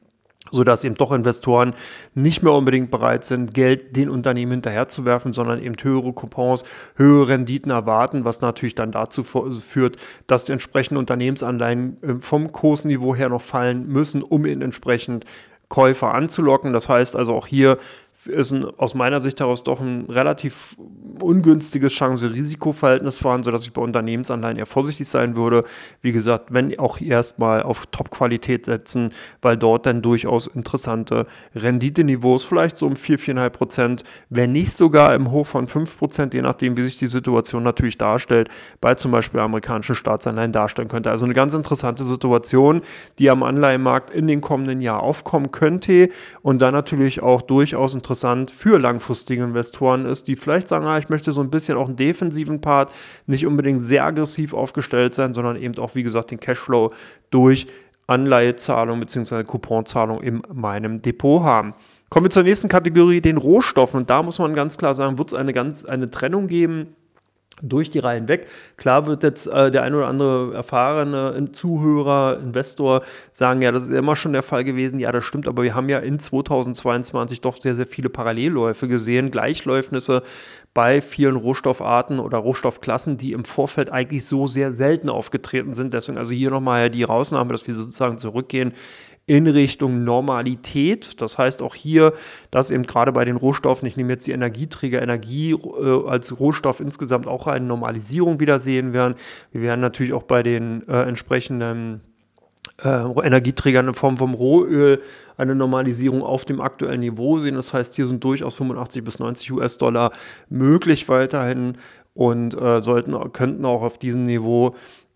[0.53, 1.73] sodass eben doch Investoren
[2.13, 6.63] nicht mehr unbedingt bereit sind, Geld den Unternehmen hinterherzuwerfen, sondern eben höhere Coupons,
[6.95, 13.15] höhere Renditen erwarten, was natürlich dann dazu führt, dass die entsprechenden Unternehmensanleihen äh, vom Kursniveau
[13.15, 15.25] her noch fallen müssen, um ihn entsprechend
[15.69, 16.71] Käufer anzulocken.
[16.71, 17.79] Das heißt also auch hier
[18.27, 20.75] ist ein, aus meiner Sicht heraus doch ein relativ
[21.19, 25.63] ungünstiges Chance-Risiko-Verhältnis vorhanden, sodass ich bei Unternehmensanleihen eher vorsichtig sein würde.
[26.01, 29.09] Wie gesagt, wenn auch erstmal auf Top-Qualität setzen,
[29.41, 35.13] weil dort dann durchaus interessante Renditeniveaus, vielleicht so um 4, 4,5 Prozent, wenn nicht sogar
[35.13, 38.49] im Hoch von 5 Prozent, je nachdem, wie sich die Situation natürlich darstellt,
[38.81, 41.11] bei zum Beispiel amerikanischen Staatsanleihen darstellen könnte.
[41.11, 42.81] Also eine ganz interessante Situation,
[43.19, 46.09] die am Anleihenmarkt in den kommenden Jahren aufkommen könnte
[46.41, 50.99] und dann natürlich auch durchaus interessant interessant für langfristige Investoren ist, die vielleicht sagen, ah,
[50.99, 52.91] ich möchte so ein bisschen auch einen defensiven Part,
[53.25, 56.93] nicht unbedingt sehr aggressiv aufgestellt sein, sondern eben auch, wie gesagt, den Cashflow
[57.31, 57.65] durch
[58.05, 59.43] Anleihezahlung bzw.
[59.45, 61.73] Couponzahlung in meinem Depot haben.
[62.09, 64.01] Kommen wir zur nächsten Kategorie, den Rohstoffen.
[64.01, 66.95] Und da muss man ganz klar sagen, wird es eine ganz eine Trennung geben
[67.63, 68.47] durch die Reihen weg.
[68.77, 73.91] Klar wird jetzt äh, der ein oder andere erfahrene Zuhörer, Investor sagen, ja, das ist
[73.91, 74.99] immer schon der Fall gewesen.
[74.99, 79.31] Ja, das stimmt, aber wir haben ja in 2022 doch sehr, sehr viele Parallelläufe gesehen,
[79.31, 80.23] Gleichläufnisse
[80.73, 85.93] bei vielen Rohstoffarten oder Rohstoffklassen, die im Vorfeld eigentlich so sehr selten aufgetreten sind.
[85.93, 88.73] Deswegen also hier nochmal die Rausnahme, dass wir sozusagen zurückgehen
[89.25, 91.21] in Richtung Normalität.
[91.21, 92.13] Das heißt auch hier,
[92.51, 96.79] dass eben gerade bei den Rohstoffen, ich nehme jetzt die Energieträger, Energie äh, als Rohstoff
[96.79, 99.15] insgesamt auch eine Normalisierung wieder sehen werden.
[99.51, 102.01] Wir werden natürlich auch bei den äh, entsprechenden
[102.83, 105.01] äh, Energieträgern in Form vom Rohöl
[105.37, 107.55] eine Normalisierung auf dem aktuellen Niveau sehen.
[107.55, 110.11] Das heißt, hier sind durchaus 85 bis 90 US-Dollar
[110.49, 111.77] möglich weiterhin
[112.13, 114.75] und äh, sollten, könnten auch auf diesem Niveau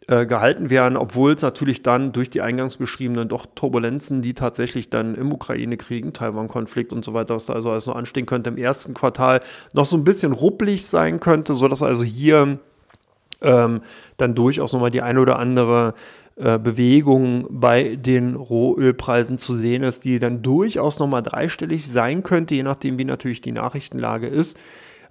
[0.10, 4.90] äh, gehalten werden, obwohl es natürlich dann durch die eingangs beschriebenen doch Turbulenzen, die tatsächlich
[4.90, 8.58] dann im Ukraine-Krieg, Taiwan-Konflikt und so weiter, was da also alles noch anstehen könnte, im
[8.58, 9.42] ersten Quartal
[9.74, 12.58] noch so ein bisschen ruppelig sein könnte, sodass also hier
[13.42, 13.82] ähm,
[14.16, 15.94] dann durchaus nochmal die eine oder andere
[16.38, 22.56] äh, Bewegung bei den Rohölpreisen zu sehen ist, die dann durchaus nochmal dreistellig sein könnte,
[22.56, 24.58] je nachdem, wie natürlich die Nachrichtenlage ist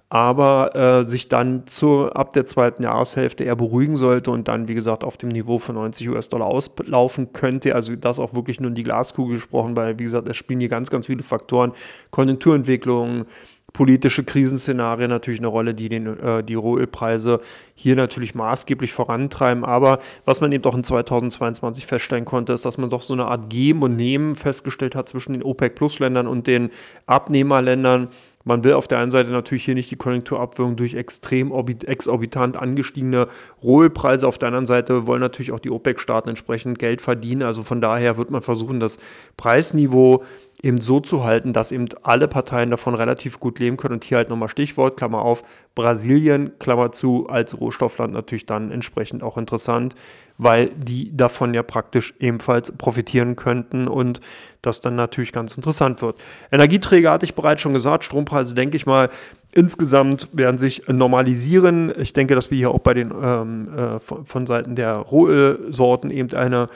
[0.09, 4.73] aber äh, sich dann zu, ab der zweiten Jahreshälfte eher beruhigen sollte und dann, wie
[4.73, 7.75] gesagt, auf dem Niveau von 90 US-Dollar auslaufen könnte.
[7.75, 10.69] Also das auch wirklich nur in die Glaskugel gesprochen, weil, wie gesagt, es spielen hier
[10.69, 11.73] ganz, ganz viele Faktoren,
[12.11, 13.25] Konjunkturentwicklung,
[13.73, 17.41] politische Krisenszenarien natürlich eine Rolle, die den, äh, die Rohölpreise
[17.75, 19.65] hier natürlich maßgeblich vorantreiben.
[19.65, 23.25] Aber was man eben doch in 2022 feststellen konnte, ist, dass man doch so eine
[23.25, 26.71] Art Geben und Nehmen festgestellt hat zwischen den OPEC-Plus-Ländern und den
[27.07, 28.07] Abnehmerländern
[28.47, 31.51] man will auf der einen Seite natürlich hier nicht die Konjunkturabwürgung durch extrem
[31.85, 33.27] exorbitant angestiegene
[33.61, 34.27] Rohölpreise.
[34.27, 37.43] Auf der anderen Seite wollen natürlich auch die OPEC-Staaten entsprechend Geld verdienen.
[37.43, 38.99] Also von daher wird man versuchen, das
[39.35, 40.23] Preisniveau
[40.63, 43.95] eben so zu halten, dass eben alle Parteien davon relativ gut leben können.
[43.95, 45.43] Und hier halt nochmal Stichwort, Klammer auf,
[45.75, 49.93] Brasilien, Klammer zu, als Rohstoffland natürlich dann entsprechend auch interessant,
[50.39, 54.19] weil die davon ja praktisch ebenfalls profitieren könnten und
[54.63, 56.19] das dann natürlich ganz interessant wird.
[56.51, 59.09] Energieträger hatte ich bereits schon gesagt, Strompreise denke ich mal,
[59.51, 61.93] insgesamt werden sich normalisieren.
[61.99, 66.09] Ich denke, dass wir hier auch bei den ähm, äh, von, von Seiten der Rohölsorten
[66.09, 66.69] eben eine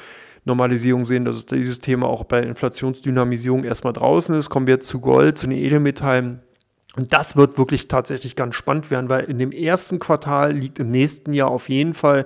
[0.45, 4.49] Normalisierung sehen, dass dieses Thema auch bei Inflationsdynamisierung erstmal draußen ist.
[4.49, 6.41] Kommen wir jetzt zu Gold, zu den Edelmetallen.
[6.95, 10.91] Und das wird wirklich tatsächlich ganz spannend werden, weil in dem ersten Quartal liegt im
[10.91, 12.25] nächsten Jahr auf jeden Fall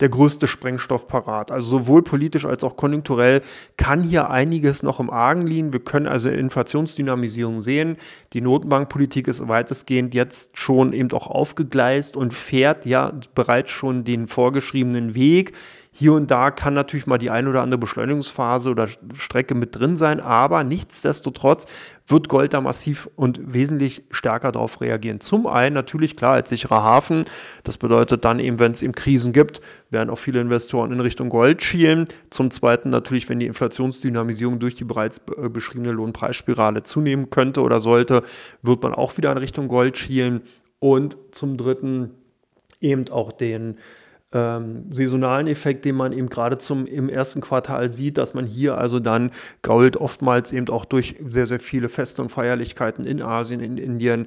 [0.00, 1.50] der größte Sprengstoff parat.
[1.50, 3.40] Also sowohl politisch als auch konjunkturell
[3.76, 5.72] kann hier einiges noch im Argen liegen.
[5.72, 7.96] Wir können also Inflationsdynamisierung sehen.
[8.32, 14.28] Die Notenbankpolitik ist weitestgehend jetzt schon eben auch aufgegleist und fährt ja bereits schon den
[14.28, 15.52] vorgeschriebenen Weg.
[15.98, 19.96] Hier und da kann natürlich mal die ein oder andere Beschleunigungsphase oder Strecke mit drin
[19.96, 21.64] sein, aber nichtsdestotrotz
[22.06, 25.20] wird Gold da massiv und wesentlich stärker darauf reagieren.
[25.20, 27.24] Zum einen natürlich klar als sicherer Hafen.
[27.64, 31.30] Das bedeutet dann eben, wenn es eben Krisen gibt, werden auch viele Investoren in Richtung
[31.30, 32.04] Gold schielen.
[32.28, 37.80] Zum zweiten natürlich, wenn die Inflationsdynamisierung durch die bereits äh, beschriebene Lohnpreisspirale zunehmen könnte oder
[37.80, 38.22] sollte,
[38.60, 40.42] wird man auch wieder in Richtung Gold schielen.
[40.78, 42.10] Und zum dritten
[42.82, 43.78] eben auch den
[44.36, 48.76] ähm, saisonalen Effekt, den man eben gerade zum im ersten Quartal sieht, dass man hier
[48.76, 49.30] also dann
[49.62, 54.26] Gold oftmals eben auch durch sehr, sehr viele Feste und Feierlichkeiten in Asien, in Indien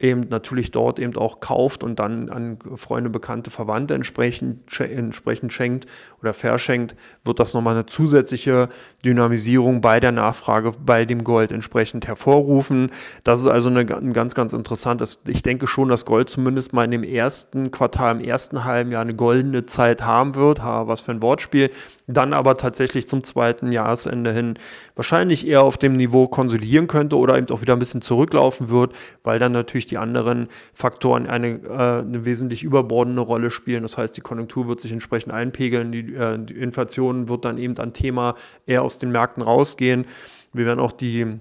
[0.00, 5.86] eben natürlich dort eben auch kauft und dann an Freunde, Bekannte, Verwandte entsprechend, entsprechend schenkt
[6.20, 8.68] oder verschenkt, wird das nochmal eine zusätzliche
[9.04, 12.92] Dynamisierung bei der Nachfrage bei dem Gold entsprechend hervorrufen.
[13.24, 15.22] Das ist also eine, ein ganz, ganz interessantes.
[15.26, 19.02] Ich denke schon, dass Gold zumindest mal in dem ersten Quartal, im ersten halben Jahr
[19.02, 20.62] eine goldene Zeit haben wird.
[20.62, 21.70] Ha, was für ein Wortspiel
[22.08, 24.58] dann aber tatsächlich zum zweiten Jahresende hin
[24.96, 28.94] wahrscheinlich eher auf dem Niveau konsolidieren könnte oder eben auch wieder ein bisschen zurücklaufen wird,
[29.22, 33.82] weil dann natürlich die anderen Faktoren eine, äh, eine wesentlich überbordende Rolle spielen.
[33.82, 37.76] Das heißt, die Konjunktur wird sich entsprechend einpegeln, die, äh, die Inflation wird dann eben
[37.78, 38.34] ein Thema
[38.66, 40.06] eher aus den Märkten rausgehen.
[40.52, 41.38] Wir werden auch die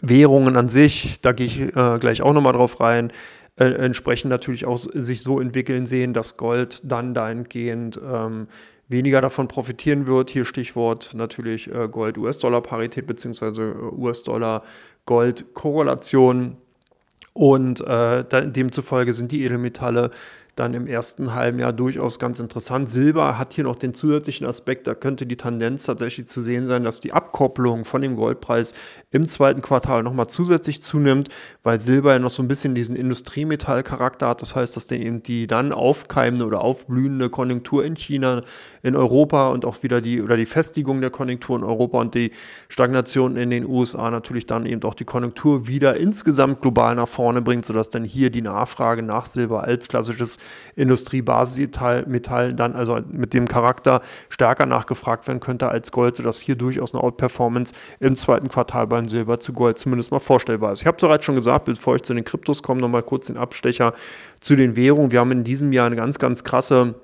[0.00, 3.12] Währungen an sich, da gehe ich äh, gleich auch nochmal drauf rein,
[3.56, 8.48] äh, entsprechend natürlich auch sich so entwickeln sehen, dass Gold dann dahingehend ähm,
[8.88, 10.30] weniger davon profitieren wird.
[10.30, 16.56] Hier Stichwort natürlich äh, Gold-US-Dollar-Parität beziehungsweise äh, US-Dollar-Gold-Korrelation.
[17.36, 20.10] Und äh, demzufolge sind die Edelmetalle
[20.56, 22.88] dann im ersten halben Jahr durchaus ganz interessant.
[22.88, 26.82] Silber hat hier noch den zusätzlichen Aspekt, da könnte die Tendenz tatsächlich zu sehen sein,
[26.82, 28.72] dass die Abkopplung von dem Goldpreis
[29.10, 31.28] im zweiten Quartal nochmal zusätzlich zunimmt,
[31.62, 34.40] weil Silber ja noch so ein bisschen diesen Industriemetallcharakter hat.
[34.40, 38.42] Das heißt, dass eben die dann aufkeimende oder aufblühende Konjunktur in China,
[38.82, 42.32] in Europa und auch wieder die oder die Festigung der Konjunktur in Europa und die
[42.68, 47.42] Stagnation in den USA natürlich dann eben auch die Konjunktur wieder insgesamt global nach vorne
[47.42, 50.38] bringt, sodass dann hier die Nachfrage nach Silber als klassisches
[50.74, 56.94] Industriebasismetall dann also mit dem Charakter stärker nachgefragt werden könnte als Gold, sodass hier durchaus
[56.94, 60.82] eine Outperformance im zweiten Quartal beim Silber zu Gold zumindest mal vorstellbar ist.
[60.82, 63.94] Ich habe bereits schon gesagt, bevor ich zu den Kryptos komme, nochmal kurz den Abstecher
[64.40, 65.12] zu den Währungen.
[65.12, 66.94] Wir haben in diesem Jahr eine ganz, ganz krasse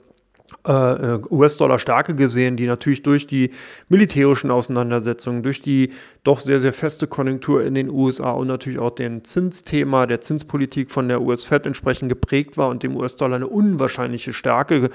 [0.64, 3.50] äh, US-Dollar-Stärke gesehen, die natürlich durch die
[3.88, 5.92] militärischen Auseinandersetzungen, durch die
[6.24, 10.90] doch sehr, sehr feste Konjunktur in den USA und natürlich auch den Zinsthema der Zinspolitik
[10.90, 14.90] von der US-Fed entsprechend geprägt war und dem US-Dollar eine unwahrscheinliche Stärke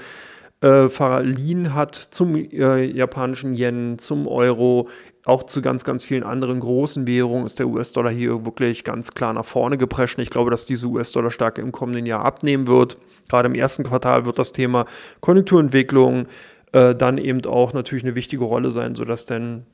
[0.60, 4.88] äh, verliehen hat zum äh, japanischen Yen, zum Euro,
[5.24, 9.32] auch zu ganz, ganz vielen anderen großen Währungen ist der US-Dollar hier wirklich ganz klar
[9.34, 10.18] nach vorne geprescht.
[10.18, 12.96] Ich glaube, dass diese US-Dollar-Stärke im kommenden Jahr abnehmen wird.
[13.28, 14.86] Gerade im ersten Quartal wird das Thema
[15.20, 16.26] Konjunkturentwicklung
[16.72, 19.66] äh, dann eben auch natürlich eine wichtige Rolle sein, sodass denn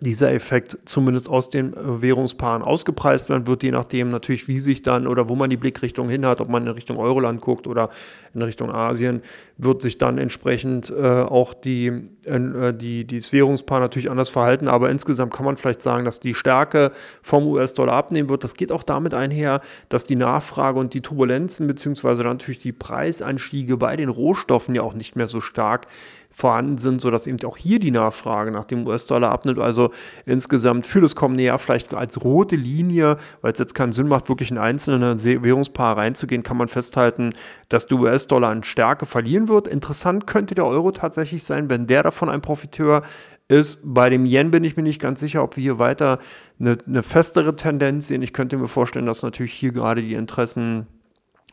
[0.00, 4.82] dieser Effekt zumindest aus den äh, Währungspaaren ausgepreist werden wird, je nachdem natürlich, wie sich
[4.82, 7.90] dann oder wo man die Blickrichtung hin hat, ob man in Richtung Euroland guckt oder
[8.34, 9.22] in Richtung Asien,
[9.56, 11.92] wird sich dann entsprechend äh, auch die,
[12.24, 14.68] äh, die, dieses Währungspaar natürlich anders verhalten.
[14.68, 16.90] Aber insgesamt kann man vielleicht sagen, dass die Stärke
[17.22, 18.42] vom US-Dollar abnehmen wird.
[18.42, 23.76] Das geht auch damit einher, dass die Nachfrage und die Turbulenzen beziehungsweise natürlich die Preisanstiege
[23.76, 25.86] bei den Rohstoffen ja auch nicht mehr so stark
[26.34, 29.60] vorhanden sind, sodass eben auch hier die Nachfrage nach dem US-Dollar abnimmt.
[29.60, 29.90] Also
[30.26, 34.28] insgesamt für das kommende Jahr vielleicht als rote Linie, weil es jetzt keinen Sinn macht,
[34.28, 37.30] wirklich in einzelne Währungspaare reinzugehen, kann man festhalten,
[37.68, 39.68] dass der US-Dollar an Stärke verlieren wird.
[39.68, 43.02] Interessant könnte der Euro tatsächlich sein, wenn der davon ein Profiteur
[43.46, 43.80] ist.
[43.84, 46.18] Bei dem Yen bin ich mir nicht ganz sicher, ob wir hier weiter
[46.58, 48.22] eine, eine festere Tendenz sehen.
[48.22, 50.86] Ich könnte mir vorstellen, dass natürlich hier gerade die Interessen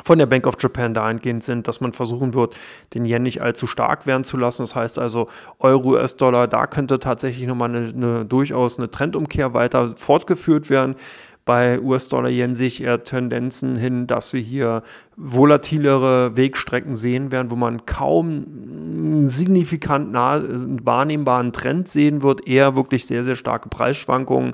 [0.04, 2.56] von der Bank of Japan dahingehend sind, dass man versuchen wird,
[2.94, 4.64] den Yen nicht allzu stark werden zu lassen.
[4.64, 5.28] Das heißt also,
[5.60, 10.96] Euro, US-Dollar, da könnte tatsächlich nochmal eine, eine, durchaus eine Trendumkehr weiter fortgeführt werden.
[11.44, 14.84] Bei US-Dollar-Yen sehe ich eher Tendenzen hin, dass wir hier
[15.18, 22.76] volatilere Wegstrecken sehen werden, wo man kaum einen signifikant nah, wahrnehmbaren Trend sehen wird, eher
[22.76, 24.54] wirklich sehr, sehr starke Preisschwankungen.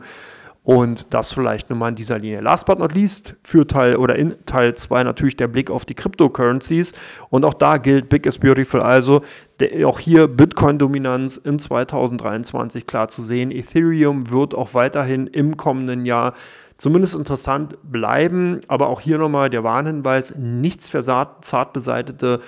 [0.67, 2.41] Und das vielleicht nur mal in dieser Linie.
[2.41, 5.93] Last but not least, für Teil oder in Teil 2 natürlich der Blick auf die
[5.93, 6.91] Cryptocurrencies.
[7.29, 8.81] Und auch da gilt Big is Beautiful.
[8.81, 9.21] Also
[9.61, 13.49] der, auch hier Bitcoin-Dominanz in 2023 klar zu sehen.
[13.49, 16.33] Ethereum wird auch weiterhin im kommenden Jahr
[16.75, 18.59] zumindest interessant bleiben.
[18.67, 22.41] Aber auch hier nochmal der Warnhinweis, nichts für zart beseitete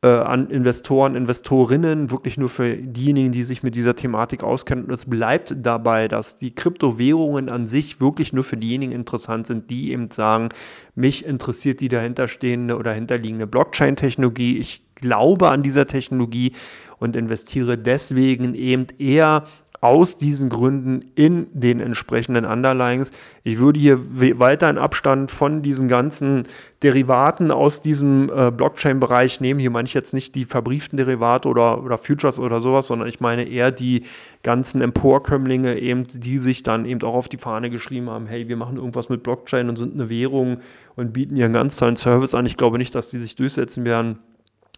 [0.00, 4.84] äh, an Investoren, Investorinnen, wirklich nur für diejenigen, die sich mit dieser Thematik auskennen.
[4.84, 9.70] Und es bleibt dabei, dass die Kryptowährungen an sich wirklich nur für diejenigen interessant sind,
[9.70, 10.50] die eben sagen,
[10.94, 14.58] mich interessiert die dahinterstehende oder hinterliegende Blockchain-Technologie.
[14.58, 16.52] Ich glaube an dieser Technologie
[16.98, 19.44] und investiere deswegen eben eher
[19.80, 23.12] aus diesen Gründen in den entsprechenden Underlyings.
[23.44, 23.98] Ich würde hier
[24.38, 26.44] weiter in Abstand von diesen ganzen
[26.82, 29.60] Derivaten aus diesem äh, Blockchain-Bereich nehmen.
[29.60, 33.20] Hier meine ich jetzt nicht die verbrieften Derivate oder, oder Futures oder sowas, sondern ich
[33.20, 34.04] meine eher die
[34.42, 38.56] ganzen Emporkömmlinge, eben, die sich dann eben auch auf die Fahne geschrieben haben, hey, wir
[38.56, 40.58] machen irgendwas mit Blockchain und sind eine Währung
[40.96, 42.46] und bieten hier einen ganz tollen Service an.
[42.46, 44.18] Ich glaube nicht, dass die sich durchsetzen werden.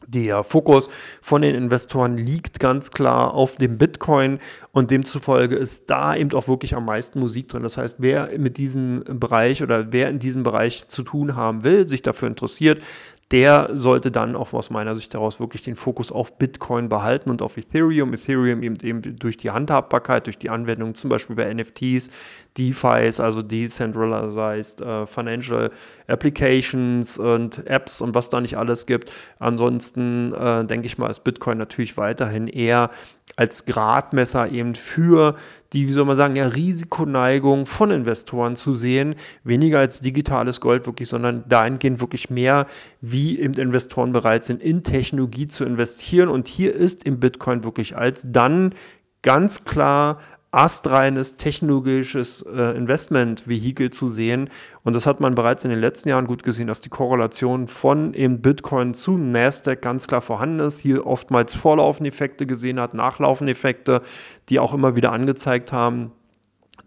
[0.06, 0.88] Der Fokus
[1.20, 4.38] von den Investoren liegt ganz klar auf dem Bitcoin
[4.72, 7.62] und demzufolge ist da eben auch wirklich am meisten Musik drin.
[7.62, 11.86] Das heißt, wer mit diesem Bereich oder wer in diesem Bereich zu tun haben will,
[11.86, 12.82] sich dafür interessiert,
[13.30, 17.42] der sollte dann auch aus meiner Sicht daraus wirklich den Fokus auf Bitcoin behalten und
[17.42, 18.12] auf Ethereum.
[18.12, 22.10] Ethereum eben, eben durch die Handhabbarkeit, durch die Anwendung zum Beispiel bei NFTs,
[22.58, 25.70] DeFis, also Decentralized uh, Financial
[26.08, 29.12] Applications und Apps und was da nicht alles gibt.
[29.38, 32.90] Ansonsten äh, denke ich mal, ist Bitcoin natürlich weiterhin eher
[33.36, 35.36] als Gradmesser eben für
[35.72, 39.14] die, wie soll man sagen, ja, Risikoneigung von Investoren zu sehen,
[39.44, 42.66] weniger als digitales Gold wirklich, sondern dahingehend wirklich mehr,
[43.00, 46.28] wie eben Investoren bereit sind, in Technologie zu investieren.
[46.28, 48.74] Und hier ist im Bitcoin wirklich als dann
[49.22, 50.18] ganz klar
[50.52, 54.50] astreines technologisches äh, Investment-Vehikel zu sehen.
[54.82, 58.14] Und das hat man bereits in den letzten Jahren gut gesehen, dass die Korrelation von
[58.14, 60.80] eben Bitcoin zu Nasdaq ganz klar vorhanden ist.
[60.80, 64.02] Hier oftmals Vorlaufeneffekte gesehen hat, Nachlaufeneffekte,
[64.48, 66.10] die auch immer wieder angezeigt haben,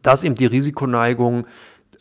[0.02, 1.48] dass eben die Risikoneigung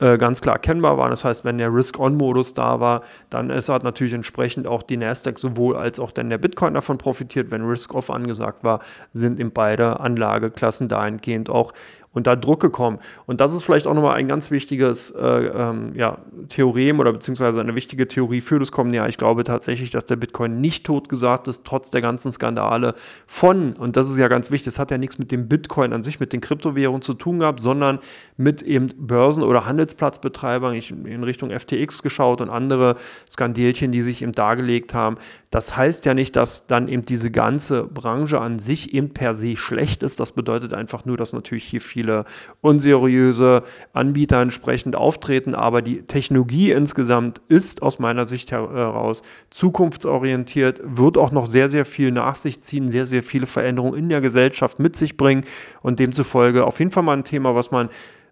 [0.02, 1.10] äh, ganz klar erkennbar waren.
[1.10, 5.38] Das heißt, wenn der Risk-On-Modus da war, dann ist halt natürlich entsprechend auch die Nasdaq
[5.38, 7.52] sowohl als auch dann der Bitcoin davon profitiert.
[7.52, 8.80] Wenn Risk-Off angesagt war,
[9.12, 11.72] sind in beide Anlageklassen dahingehend auch
[12.12, 12.98] unter Druck gekommen.
[13.26, 17.60] Und das ist vielleicht auch nochmal ein ganz wichtiges äh, ähm, ja, Theorem oder beziehungsweise
[17.60, 19.08] eine wichtige Theorie für das kommende Jahr.
[19.08, 22.94] Ich glaube tatsächlich, dass der Bitcoin nicht totgesagt ist, trotz der ganzen Skandale
[23.26, 26.02] von, und das ist ja ganz wichtig, das hat ja nichts mit dem Bitcoin an
[26.02, 27.98] sich, mit den Kryptowährungen zu tun gehabt, sondern
[28.36, 30.74] mit eben Börsen- oder Handelsplatzbetreibern.
[30.74, 32.96] Ich in Richtung FTX geschaut und andere
[33.30, 35.16] Skandelchen, die sich eben dargelegt haben.
[35.50, 39.56] Das heißt ja nicht, dass dann eben diese ganze Branche an sich eben per se
[39.56, 40.18] schlecht ist.
[40.18, 42.24] Das bedeutet einfach nur, dass natürlich hier viele
[42.60, 43.62] unseriöse
[43.92, 45.54] Anbieter entsprechend auftreten.
[45.54, 51.84] Aber die Technologie insgesamt ist aus meiner Sicht heraus zukunftsorientiert, wird auch noch sehr, sehr
[51.84, 55.44] viel nach sich ziehen, sehr, sehr viele Veränderungen in der Gesellschaft mit sich bringen
[55.82, 57.88] und demzufolge auf jeden Fall mal ein Thema, was man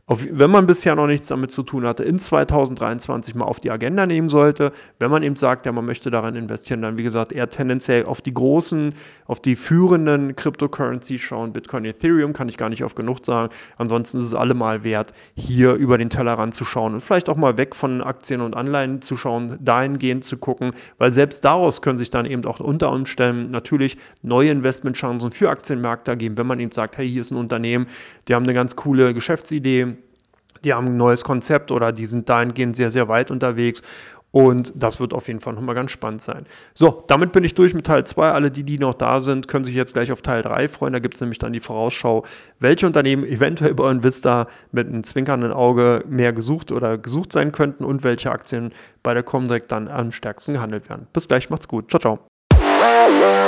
[0.06, 3.70] auf, wenn man bisher noch nichts damit zu tun hatte, in 2023 mal auf die
[3.70, 4.72] Agenda nehmen sollte.
[4.98, 8.20] Wenn man eben sagt, ja, man möchte daran investieren, dann wie gesagt eher tendenziell auf
[8.20, 8.94] die großen,
[9.26, 11.53] auf die führenden Cryptocurrencies schauen.
[11.53, 13.53] Bitcoin, Ethereum kann ich gar nicht oft genug sagen.
[13.78, 17.57] Ansonsten ist es allemal wert, hier über den Tellerrand zu schauen und vielleicht auch mal
[17.57, 22.11] weg von Aktien und Anleihen zu schauen, dahingehend zu gucken, weil selbst daraus können sich
[22.11, 26.98] dann eben auch unter Umständen natürlich neue Investmentchancen für Aktienmärkte ergeben, wenn man eben sagt,
[26.98, 27.86] hey, hier ist ein Unternehmen,
[28.26, 29.99] die haben eine ganz coole Geschäftsidee,
[30.64, 33.82] die haben ein neues Konzept oder die sind dahingehend sehr, sehr weit unterwegs.
[34.32, 36.44] Und das wird auf jeden Fall nochmal ganz spannend sein.
[36.74, 38.30] So, damit bin ich durch mit Teil 2.
[38.30, 40.92] Alle, die, die noch da sind, können sich jetzt gleich auf Teil 3 freuen.
[40.92, 42.24] Da gibt es nämlich dann die Vorausschau,
[42.61, 47.84] welche Unternehmen eventuell bei Vista mit einem zwinkernden Auge mehr gesucht oder gesucht sein könnten
[47.84, 51.08] und welche Aktien bei der Comdirect dann am stärksten gehandelt werden.
[51.12, 51.90] Bis gleich, macht's gut.
[51.90, 53.39] Ciao, ciao.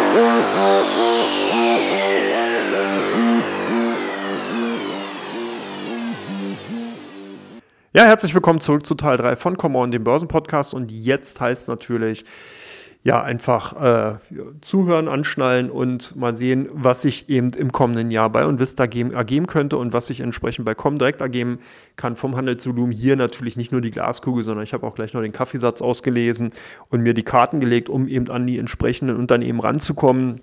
[7.95, 10.73] Ja, herzlich willkommen zurück zu Teil 3 von Come On, dem Börsenpodcast.
[10.73, 12.25] Und jetzt heißt es natürlich,
[13.05, 14.19] ja, einfach äh,
[14.63, 19.77] zuhören, anschnallen und mal sehen, was sich eben im kommenden Jahr bei Unvista ergeben könnte
[19.77, 21.59] und was sich entsprechend bei Comdirect ergeben
[21.97, 22.93] kann vom Handelsvolumen.
[22.93, 26.55] Hier natürlich nicht nur die Glaskugel, sondern ich habe auch gleich noch den Kaffeesatz ausgelesen
[26.89, 30.41] und mir die Karten gelegt, um eben an die entsprechenden Unternehmen ranzukommen.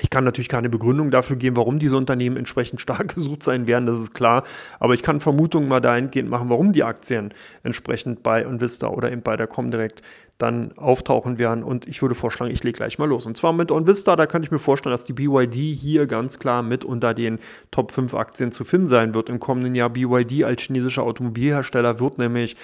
[0.00, 3.86] Ich kann natürlich keine Begründung dafür geben, warum diese Unternehmen entsprechend stark gesucht sein werden,
[3.86, 4.44] das ist klar.
[4.78, 7.32] Aber ich kann Vermutungen mal dahingehend machen, warum die Aktien
[7.62, 10.02] entsprechend bei Onvista oder eben bei der Comdirect
[10.38, 11.64] dann auftauchen werden.
[11.64, 13.26] Und ich würde vorschlagen, ich lege gleich mal los.
[13.26, 16.62] Und zwar mit OnVista, da könnte ich mir vorstellen, dass die BYD hier ganz klar
[16.62, 17.40] mit unter den
[17.72, 19.90] Top 5 Aktien zu finden sein wird im kommenden Jahr.
[19.90, 22.56] BYD als chinesischer Automobilhersteller wird nämlich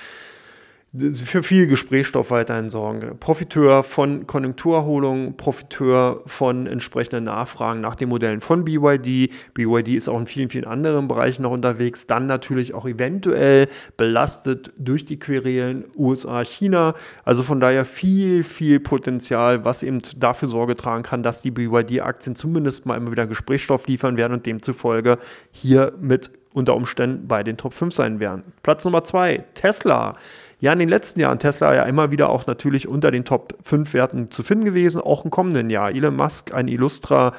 [0.96, 3.18] für viel Gesprächsstoff weiterhin sorgen.
[3.18, 9.32] Profiteur von Konjunkturerholung, Profiteur von entsprechenden Nachfragen nach den Modellen von BYD.
[9.54, 12.06] BYD ist auch in vielen, vielen anderen Bereichen noch unterwegs.
[12.06, 13.66] Dann natürlich auch eventuell
[13.96, 16.94] belastet durch die Querelen USA, China.
[17.24, 22.36] Also von daher viel, viel Potenzial, was eben dafür Sorge tragen kann, dass die BYD-Aktien
[22.36, 25.18] zumindest mal immer wieder Gesprächsstoff liefern werden und demzufolge
[25.50, 28.44] hier mit unter Umständen bei den Top 5 sein werden.
[28.62, 30.16] Platz Nummer 2, Tesla.
[30.60, 33.92] Ja, in den letzten Jahren Tesla ja immer wieder auch natürlich unter den Top 5
[33.92, 35.90] Werten zu finden gewesen, auch im kommenden Jahr.
[35.90, 37.32] Elon Musk, ein Illustra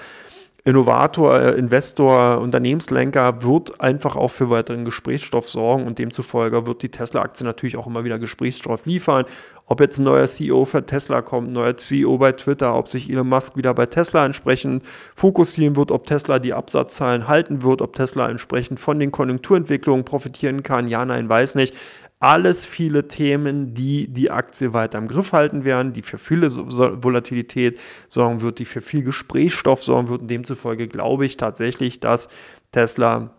[0.68, 6.90] Innovator, äh, Investor, Unternehmenslenker wird einfach auch für weiteren Gesprächsstoff sorgen und demzufolge wird die
[6.90, 9.26] Tesla-Aktie natürlich auch immer wieder Gesprächsstoff liefern.
[9.68, 13.12] Ob jetzt ein neuer CEO für Tesla kommt, ein neuer CEO bei Twitter, ob sich
[13.12, 14.84] Elon Musk wieder bei Tesla entsprechend
[15.16, 20.64] fokussieren wird, ob Tesla die Absatzzahlen halten wird, ob Tesla entsprechend von den Konjunkturentwicklungen profitieren
[20.64, 21.76] kann, ja, nein, weiß nicht
[22.20, 27.80] alles viele Themen, die die Aktie weiter im Griff halten werden, die für viele Volatilität
[28.08, 30.22] sorgen wird, die für viel Gesprächsstoff sorgen wird.
[30.22, 32.30] Und demzufolge glaube ich tatsächlich, dass
[32.72, 33.32] Tesla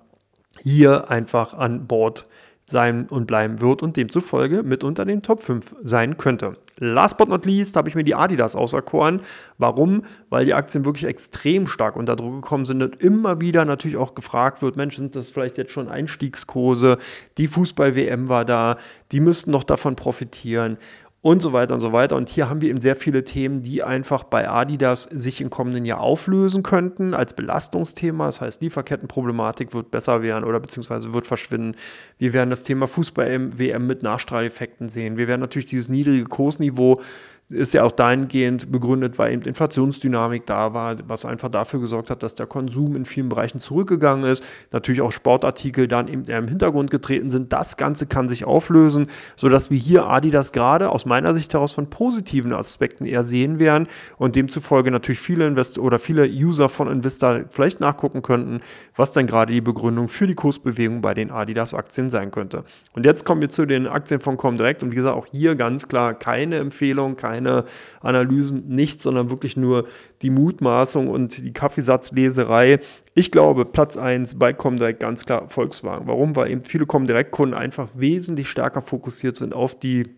[0.62, 2.28] hier einfach an Bord
[2.68, 6.56] sein und bleiben wird und demzufolge mit unter den Top 5 sein könnte.
[6.78, 9.20] Last but not least habe ich mir die Adidas auserkoren.
[9.56, 10.02] Warum?
[10.28, 14.14] Weil die Aktien wirklich extrem stark unter Druck gekommen sind und immer wieder natürlich auch
[14.14, 16.98] gefragt wird, Mensch, sind das vielleicht jetzt schon Einstiegskurse?
[17.38, 18.76] Die Fußball-WM war da,
[19.12, 20.76] die müssten noch davon profitieren
[21.26, 22.14] und so weiter und so weiter.
[22.14, 25.84] Und hier haben wir eben sehr viele Themen, die einfach bei Adidas sich im kommenden
[25.84, 28.26] Jahr auflösen könnten als Belastungsthema.
[28.26, 31.74] Das heißt, Lieferkettenproblematik wird besser werden oder beziehungsweise wird verschwinden.
[32.18, 35.16] Wir werden das Thema Fußball-WM mit Nachstrahleffekten sehen.
[35.16, 37.00] Wir werden natürlich dieses niedrige Kursniveau
[37.48, 42.24] ist ja auch dahingehend begründet, weil eben Inflationsdynamik da war, was einfach dafür gesorgt hat,
[42.24, 44.44] dass der Konsum in vielen Bereichen zurückgegangen ist.
[44.72, 47.52] Natürlich auch Sportartikel dann eben im Hintergrund getreten sind.
[47.52, 51.88] Das Ganze kann sich auflösen, sodass wir hier Adidas gerade aus meiner Sicht heraus von
[51.88, 53.86] positiven Aspekten eher sehen werden
[54.18, 58.60] und demzufolge natürlich viele Investor oder viele User von Invista vielleicht nachgucken könnten,
[58.96, 62.64] was dann gerade die Begründung für die Kursbewegung bei den Adidas-Aktien sein könnte.
[62.92, 65.86] Und jetzt kommen wir zu den Aktien von Comdirect und wie gesagt, auch hier ganz
[65.86, 67.64] klar keine Empfehlung, keine keine
[68.00, 69.86] Analysen, nichts, sondern wirklich nur
[70.22, 72.80] die Mutmaßung und die Kaffeesatzleserei.
[73.14, 76.06] Ich glaube, Platz 1 bei Comdirect ganz klar Volkswagen.
[76.06, 76.34] Warum?
[76.34, 80.08] Weil eben viele Comdirect-Kunden einfach wesentlich stärker fokussiert sind auf die,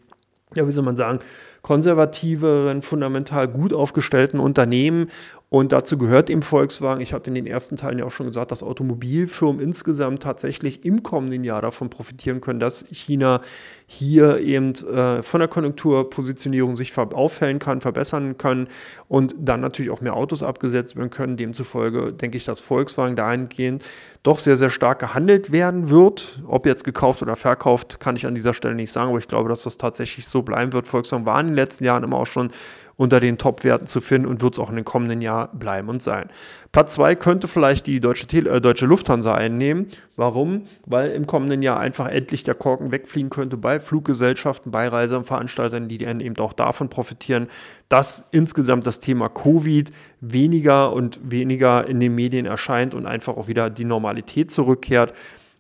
[0.54, 1.20] ja, wie soll man sagen,
[1.62, 5.08] konservativeren, fundamental gut aufgestellten Unternehmen
[5.50, 7.00] und dazu gehört eben Volkswagen.
[7.00, 11.02] Ich hatte in den ersten Teilen ja auch schon gesagt, dass Automobilfirmen insgesamt tatsächlich im
[11.02, 13.40] kommenden Jahr davon profitieren können, dass China
[13.86, 18.68] hier eben äh, von der Konjunkturpositionierung sich auffällen kann, verbessern kann
[19.08, 21.38] und dann natürlich auch mehr Autos abgesetzt werden können.
[21.38, 23.82] Demzufolge denke ich, dass Volkswagen dahingehend
[24.22, 26.42] doch sehr, sehr stark gehandelt werden wird.
[26.46, 29.48] Ob jetzt gekauft oder verkauft, kann ich an dieser Stelle nicht sagen, aber ich glaube,
[29.48, 30.86] dass das tatsächlich so bleiben wird.
[30.86, 32.50] Volkswagen war in den letzten Jahren immer auch schon
[32.98, 36.02] unter den Top-Werten zu finden und wird es auch in den kommenden Jahren bleiben und
[36.02, 36.28] sein.
[36.72, 39.86] Platz 2 könnte vielleicht die deutsche, Tele äh, deutsche Lufthansa einnehmen.
[40.16, 40.66] Warum?
[40.84, 45.98] Weil im kommenden Jahr einfach endlich der Korken wegfliegen könnte bei Fluggesellschaften, bei Reiseveranstaltern, die
[45.98, 47.46] dann eben auch davon profitieren,
[47.88, 53.46] dass insgesamt das Thema Covid weniger und weniger in den Medien erscheint und einfach auch
[53.46, 55.14] wieder die Normalität zurückkehrt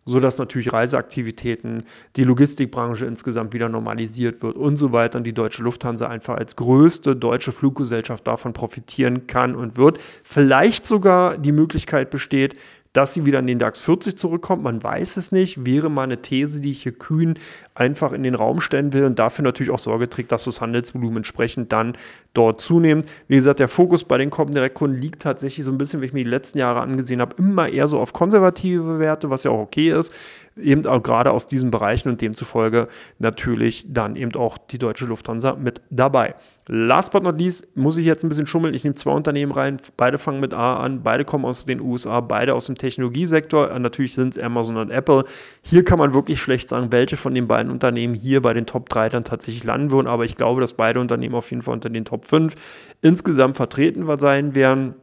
[0.08, 1.84] sodass natürlich Reiseaktivitäten,
[2.16, 6.56] die Logistikbranche insgesamt wieder normalisiert wird und so weiter und die deutsche Lufthansa einfach als
[6.56, 9.98] größte deutsche Fluggesellschaft davon profitieren kann und wird.
[10.22, 12.56] Vielleicht sogar die Möglichkeit besteht,
[12.92, 14.62] dass sie wieder in den DAX 40 zurückkommt.
[14.62, 15.64] Man weiß es nicht.
[15.66, 17.38] Wäre mal eine These, die ich hier kühn
[17.74, 21.18] einfach in den Raum stellen will und dafür natürlich auch Sorge trägt, dass das Handelsvolumen
[21.18, 21.96] entsprechend dann
[22.34, 23.08] dort zunimmt.
[23.28, 26.24] Wie gesagt, der Fokus bei den Kommen-Direktkunden liegt tatsächlich so ein bisschen, wenn ich mir
[26.24, 29.90] die letzten Jahre angesehen habe, immer eher so auf konservative Werte, was ja auch okay
[29.90, 30.12] ist
[30.60, 32.84] eben auch gerade aus diesen Bereichen und demzufolge
[33.18, 36.34] natürlich dann eben auch die deutsche Lufthansa mit dabei.
[36.70, 38.74] Last but not least muss ich jetzt ein bisschen schummeln.
[38.74, 39.78] Ich nehme zwei Unternehmen rein.
[39.96, 41.02] Beide fangen mit A an.
[41.02, 42.20] Beide kommen aus den USA.
[42.20, 43.78] Beide aus dem Technologiesektor.
[43.78, 45.24] Natürlich sind es Amazon und Apple.
[45.62, 48.90] Hier kann man wirklich schlecht sagen, welche von den beiden Unternehmen hier bei den Top
[48.90, 50.06] 3 dann tatsächlich landen würden.
[50.06, 52.54] Aber ich glaube, dass beide Unternehmen auf jeden Fall unter den Top 5
[53.00, 54.94] insgesamt vertreten sein werden.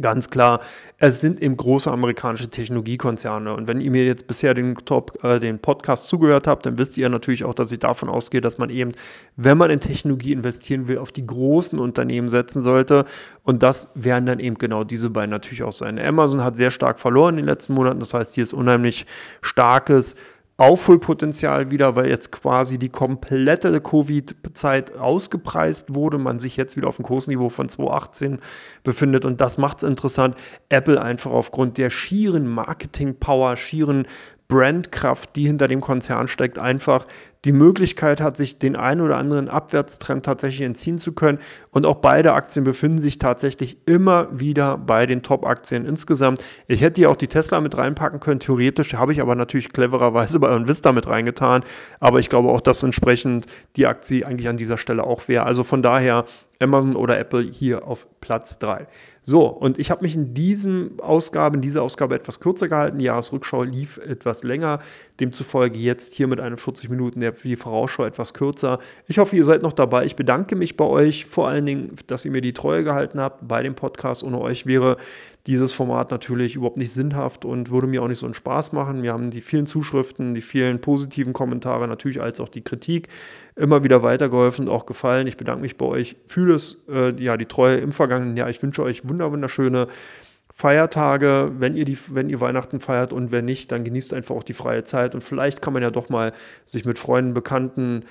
[0.00, 0.60] Ganz klar,
[0.98, 3.52] es sind eben große amerikanische Technologiekonzerne.
[3.52, 6.96] Und wenn ihr mir jetzt bisher den, Top, äh, den Podcast zugehört habt, dann wisst
[6.98, 8.92] ihr natürlich auch, dass ich davon ausgehe, dass man eben,
[9.36, 13.04] wenn man in Technologie investieren will, auf die großen Unternehmen setzen sollte.
[13.42, 15.98] Und das werden dann eben genau diese beiden natürlich auch sein.
[15.98, 17.98] Amazon hat sehr stark verloren in den letzten Monaten.
[17.98, 19.06] Das heißt, hier ist unheimlich
[19.42, 20.14] starkes
[20.60, 26.96] Aufholpotenzial wieder, weil jetzt quasi die komplette Covid-Zeit ausgepreist wurde, man sich jetzt wieder auf
[26.96, 28.40] dem Kursniveau von 2018
[28.82, 30.34] befindet und das macht es interessant.
[30.68, 34.08] Apple einfach aufgrund der schieren Marketing-Power, schieren
[34.48, 37.06] Brandkraft, die hinter dem Konzern steckt, einfach
[37.44, 41.38] die Möglichkeit hat, sich den einen oder anderen Abwärtstrend tatsächlich entziehen zu können.
[41.70, 46.42] Und auch beide Aktien befinden sich tatsächlich immer wieder bei den Top-Aktien insgesamt.
[46.66, 50.40] Ich hätte hier auch die Tesla mit reinpacken können, theoretisch, habe ich aber natürlich clevererweise
[50.40, 51.62] bei Vista mit reingetan.
[52.00, 53.46] Aber ich glaube auch, dass entsprechend
[53.76, 55.44] die Aktie eigentlich an dieser Stelle auch wäre.
[55.44, 56.24] Also von daher
[56.60, 58.88] Amazon oder Apple hier auf Platz 3.
[59.28, 62.98] So, und ich habe mich in diesen Ausgabe, in dieser Ausgabe etwas kürzer gehalten.
[62.98, 64.78] Die Jahresrückschau lief etwas länger.
[65.20, 68.78] Demzufolge jetzt hier mit 41 Minuten der die Vorausschau etwas kürzer.
[69.06, 70.06] Ich hoffe, ihr seid noch dabei.
[70.06, 73.46] Ich bedanke mich bei euch, vor allen Dingen, dass ihr mir die Treue gehalten habt
[73.46, 74.24] bei dem Podcast.
[74.24, 74.96] Ohne euch wäre
[75.48, 79.02] dieses Format natürlich überhaupt nicht sinnhaft und würde mir auch nicht so einen Spaß machen.
[79.02, 83.08] Wir haben die vielen Zuschriften, die vielen positiven Kommentare natürlich als auch die Kritik
[83.56, 85.26] immer wieder weitergeholfen und auch gefallen.
[85.26, 88.50] Ich bedanke mich bei euch für das, äh, ja, die Treue im vergangenen Jahr.
[88.50, 89.86] Ich wünsche euch wunderschöne
[90.52, 94.42] Feiertage, wenn ihr, die, wenn ihr Weihnachten feiert und wenn nicht, dann genießt einfach auch
[94.42, 96.34] die freie Zeit und vielleicht kann man ja doch mal
[96.66, 98.04] sich mit Freunden, Bekannten,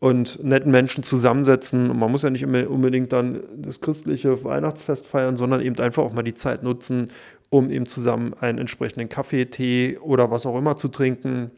[0.00, 1.90] und netten Menschen zusammensetzen.
[1.90, 6.12] Und man muss ja nicht unbedingt dann das christliche Weihnachtsfest feiern, sondern eben einfach auch
[6.12, 7.08] mal die Zeit nutzen,
[7.50, 11.50] um eben zusammen einen entsprechenden Kaffee, Tee oder was auch immer zu trinken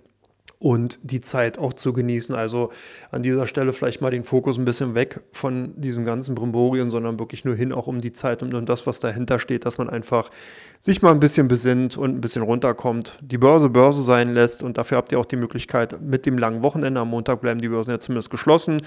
[0.62, 2.36] und die Zeit auch zu genießen.
[2.36, 2.70] Also
[3.10, 7.18] an dieser Stelle vielleicht mal den Fokus ein bisschen weg von diesem ganzen Brimborien, sondern
[7.18, 9.90] wirklich nur hin auch um die Zeit und um das, was dahinter steht, dass man
[9.90, 10.30] einfach
[10.78, 14.78] sich mal ein bisschen besinnt und ein bisschen runterkommt, die Börse Börse sein lässt und
[14.78, 17.00] dafür habt ihr auch die Möglichkeit mit dem langen Wochenende.
[17.00, 18.78] Am Montag bleiben die Börsen ja zumindest geschlossen.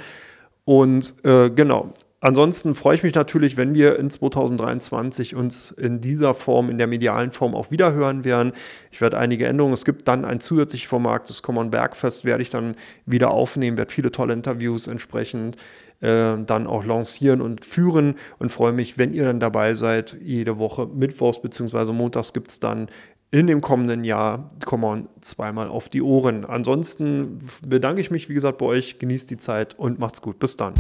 [0.63, 1.93] Und äh, genau,
[2.25, 6.87] Ansonsten freue ich mich natürlich, wenn wir in 2023 uns in dieser Form, in der
[6.87, 8.53] medialen Form auch wieder hören werden.
[8.89, 9.75] Ich werde einige Änderungen.
[9.75, 13.91] Es gibt dann ein zusätzliches Format, das Common Bergfest werde ich dann wieder aufnehmen, werde
[13.91, 15.57] viele tolle Interviews entsprechend
[16.01, 20.17] äh, dann auch lancieren und führen und freue mich, wenn ihr dann dabei seid.
[20.19, 21.91] Jede Woche Mittwochs bzw.
[21.91, 22.89] Montags gibt es dann
[23.35, 26.45] in dem kommenden Jahr kommen zweimal auf die Ohren.
[26.45, 28.97] Ansonsten bedanke ich mich, wie gesagt, bei euch.
[28.97, 30.39] Genießt die Zeit und macht's gut.
[30.39, 30.73] Bis dann.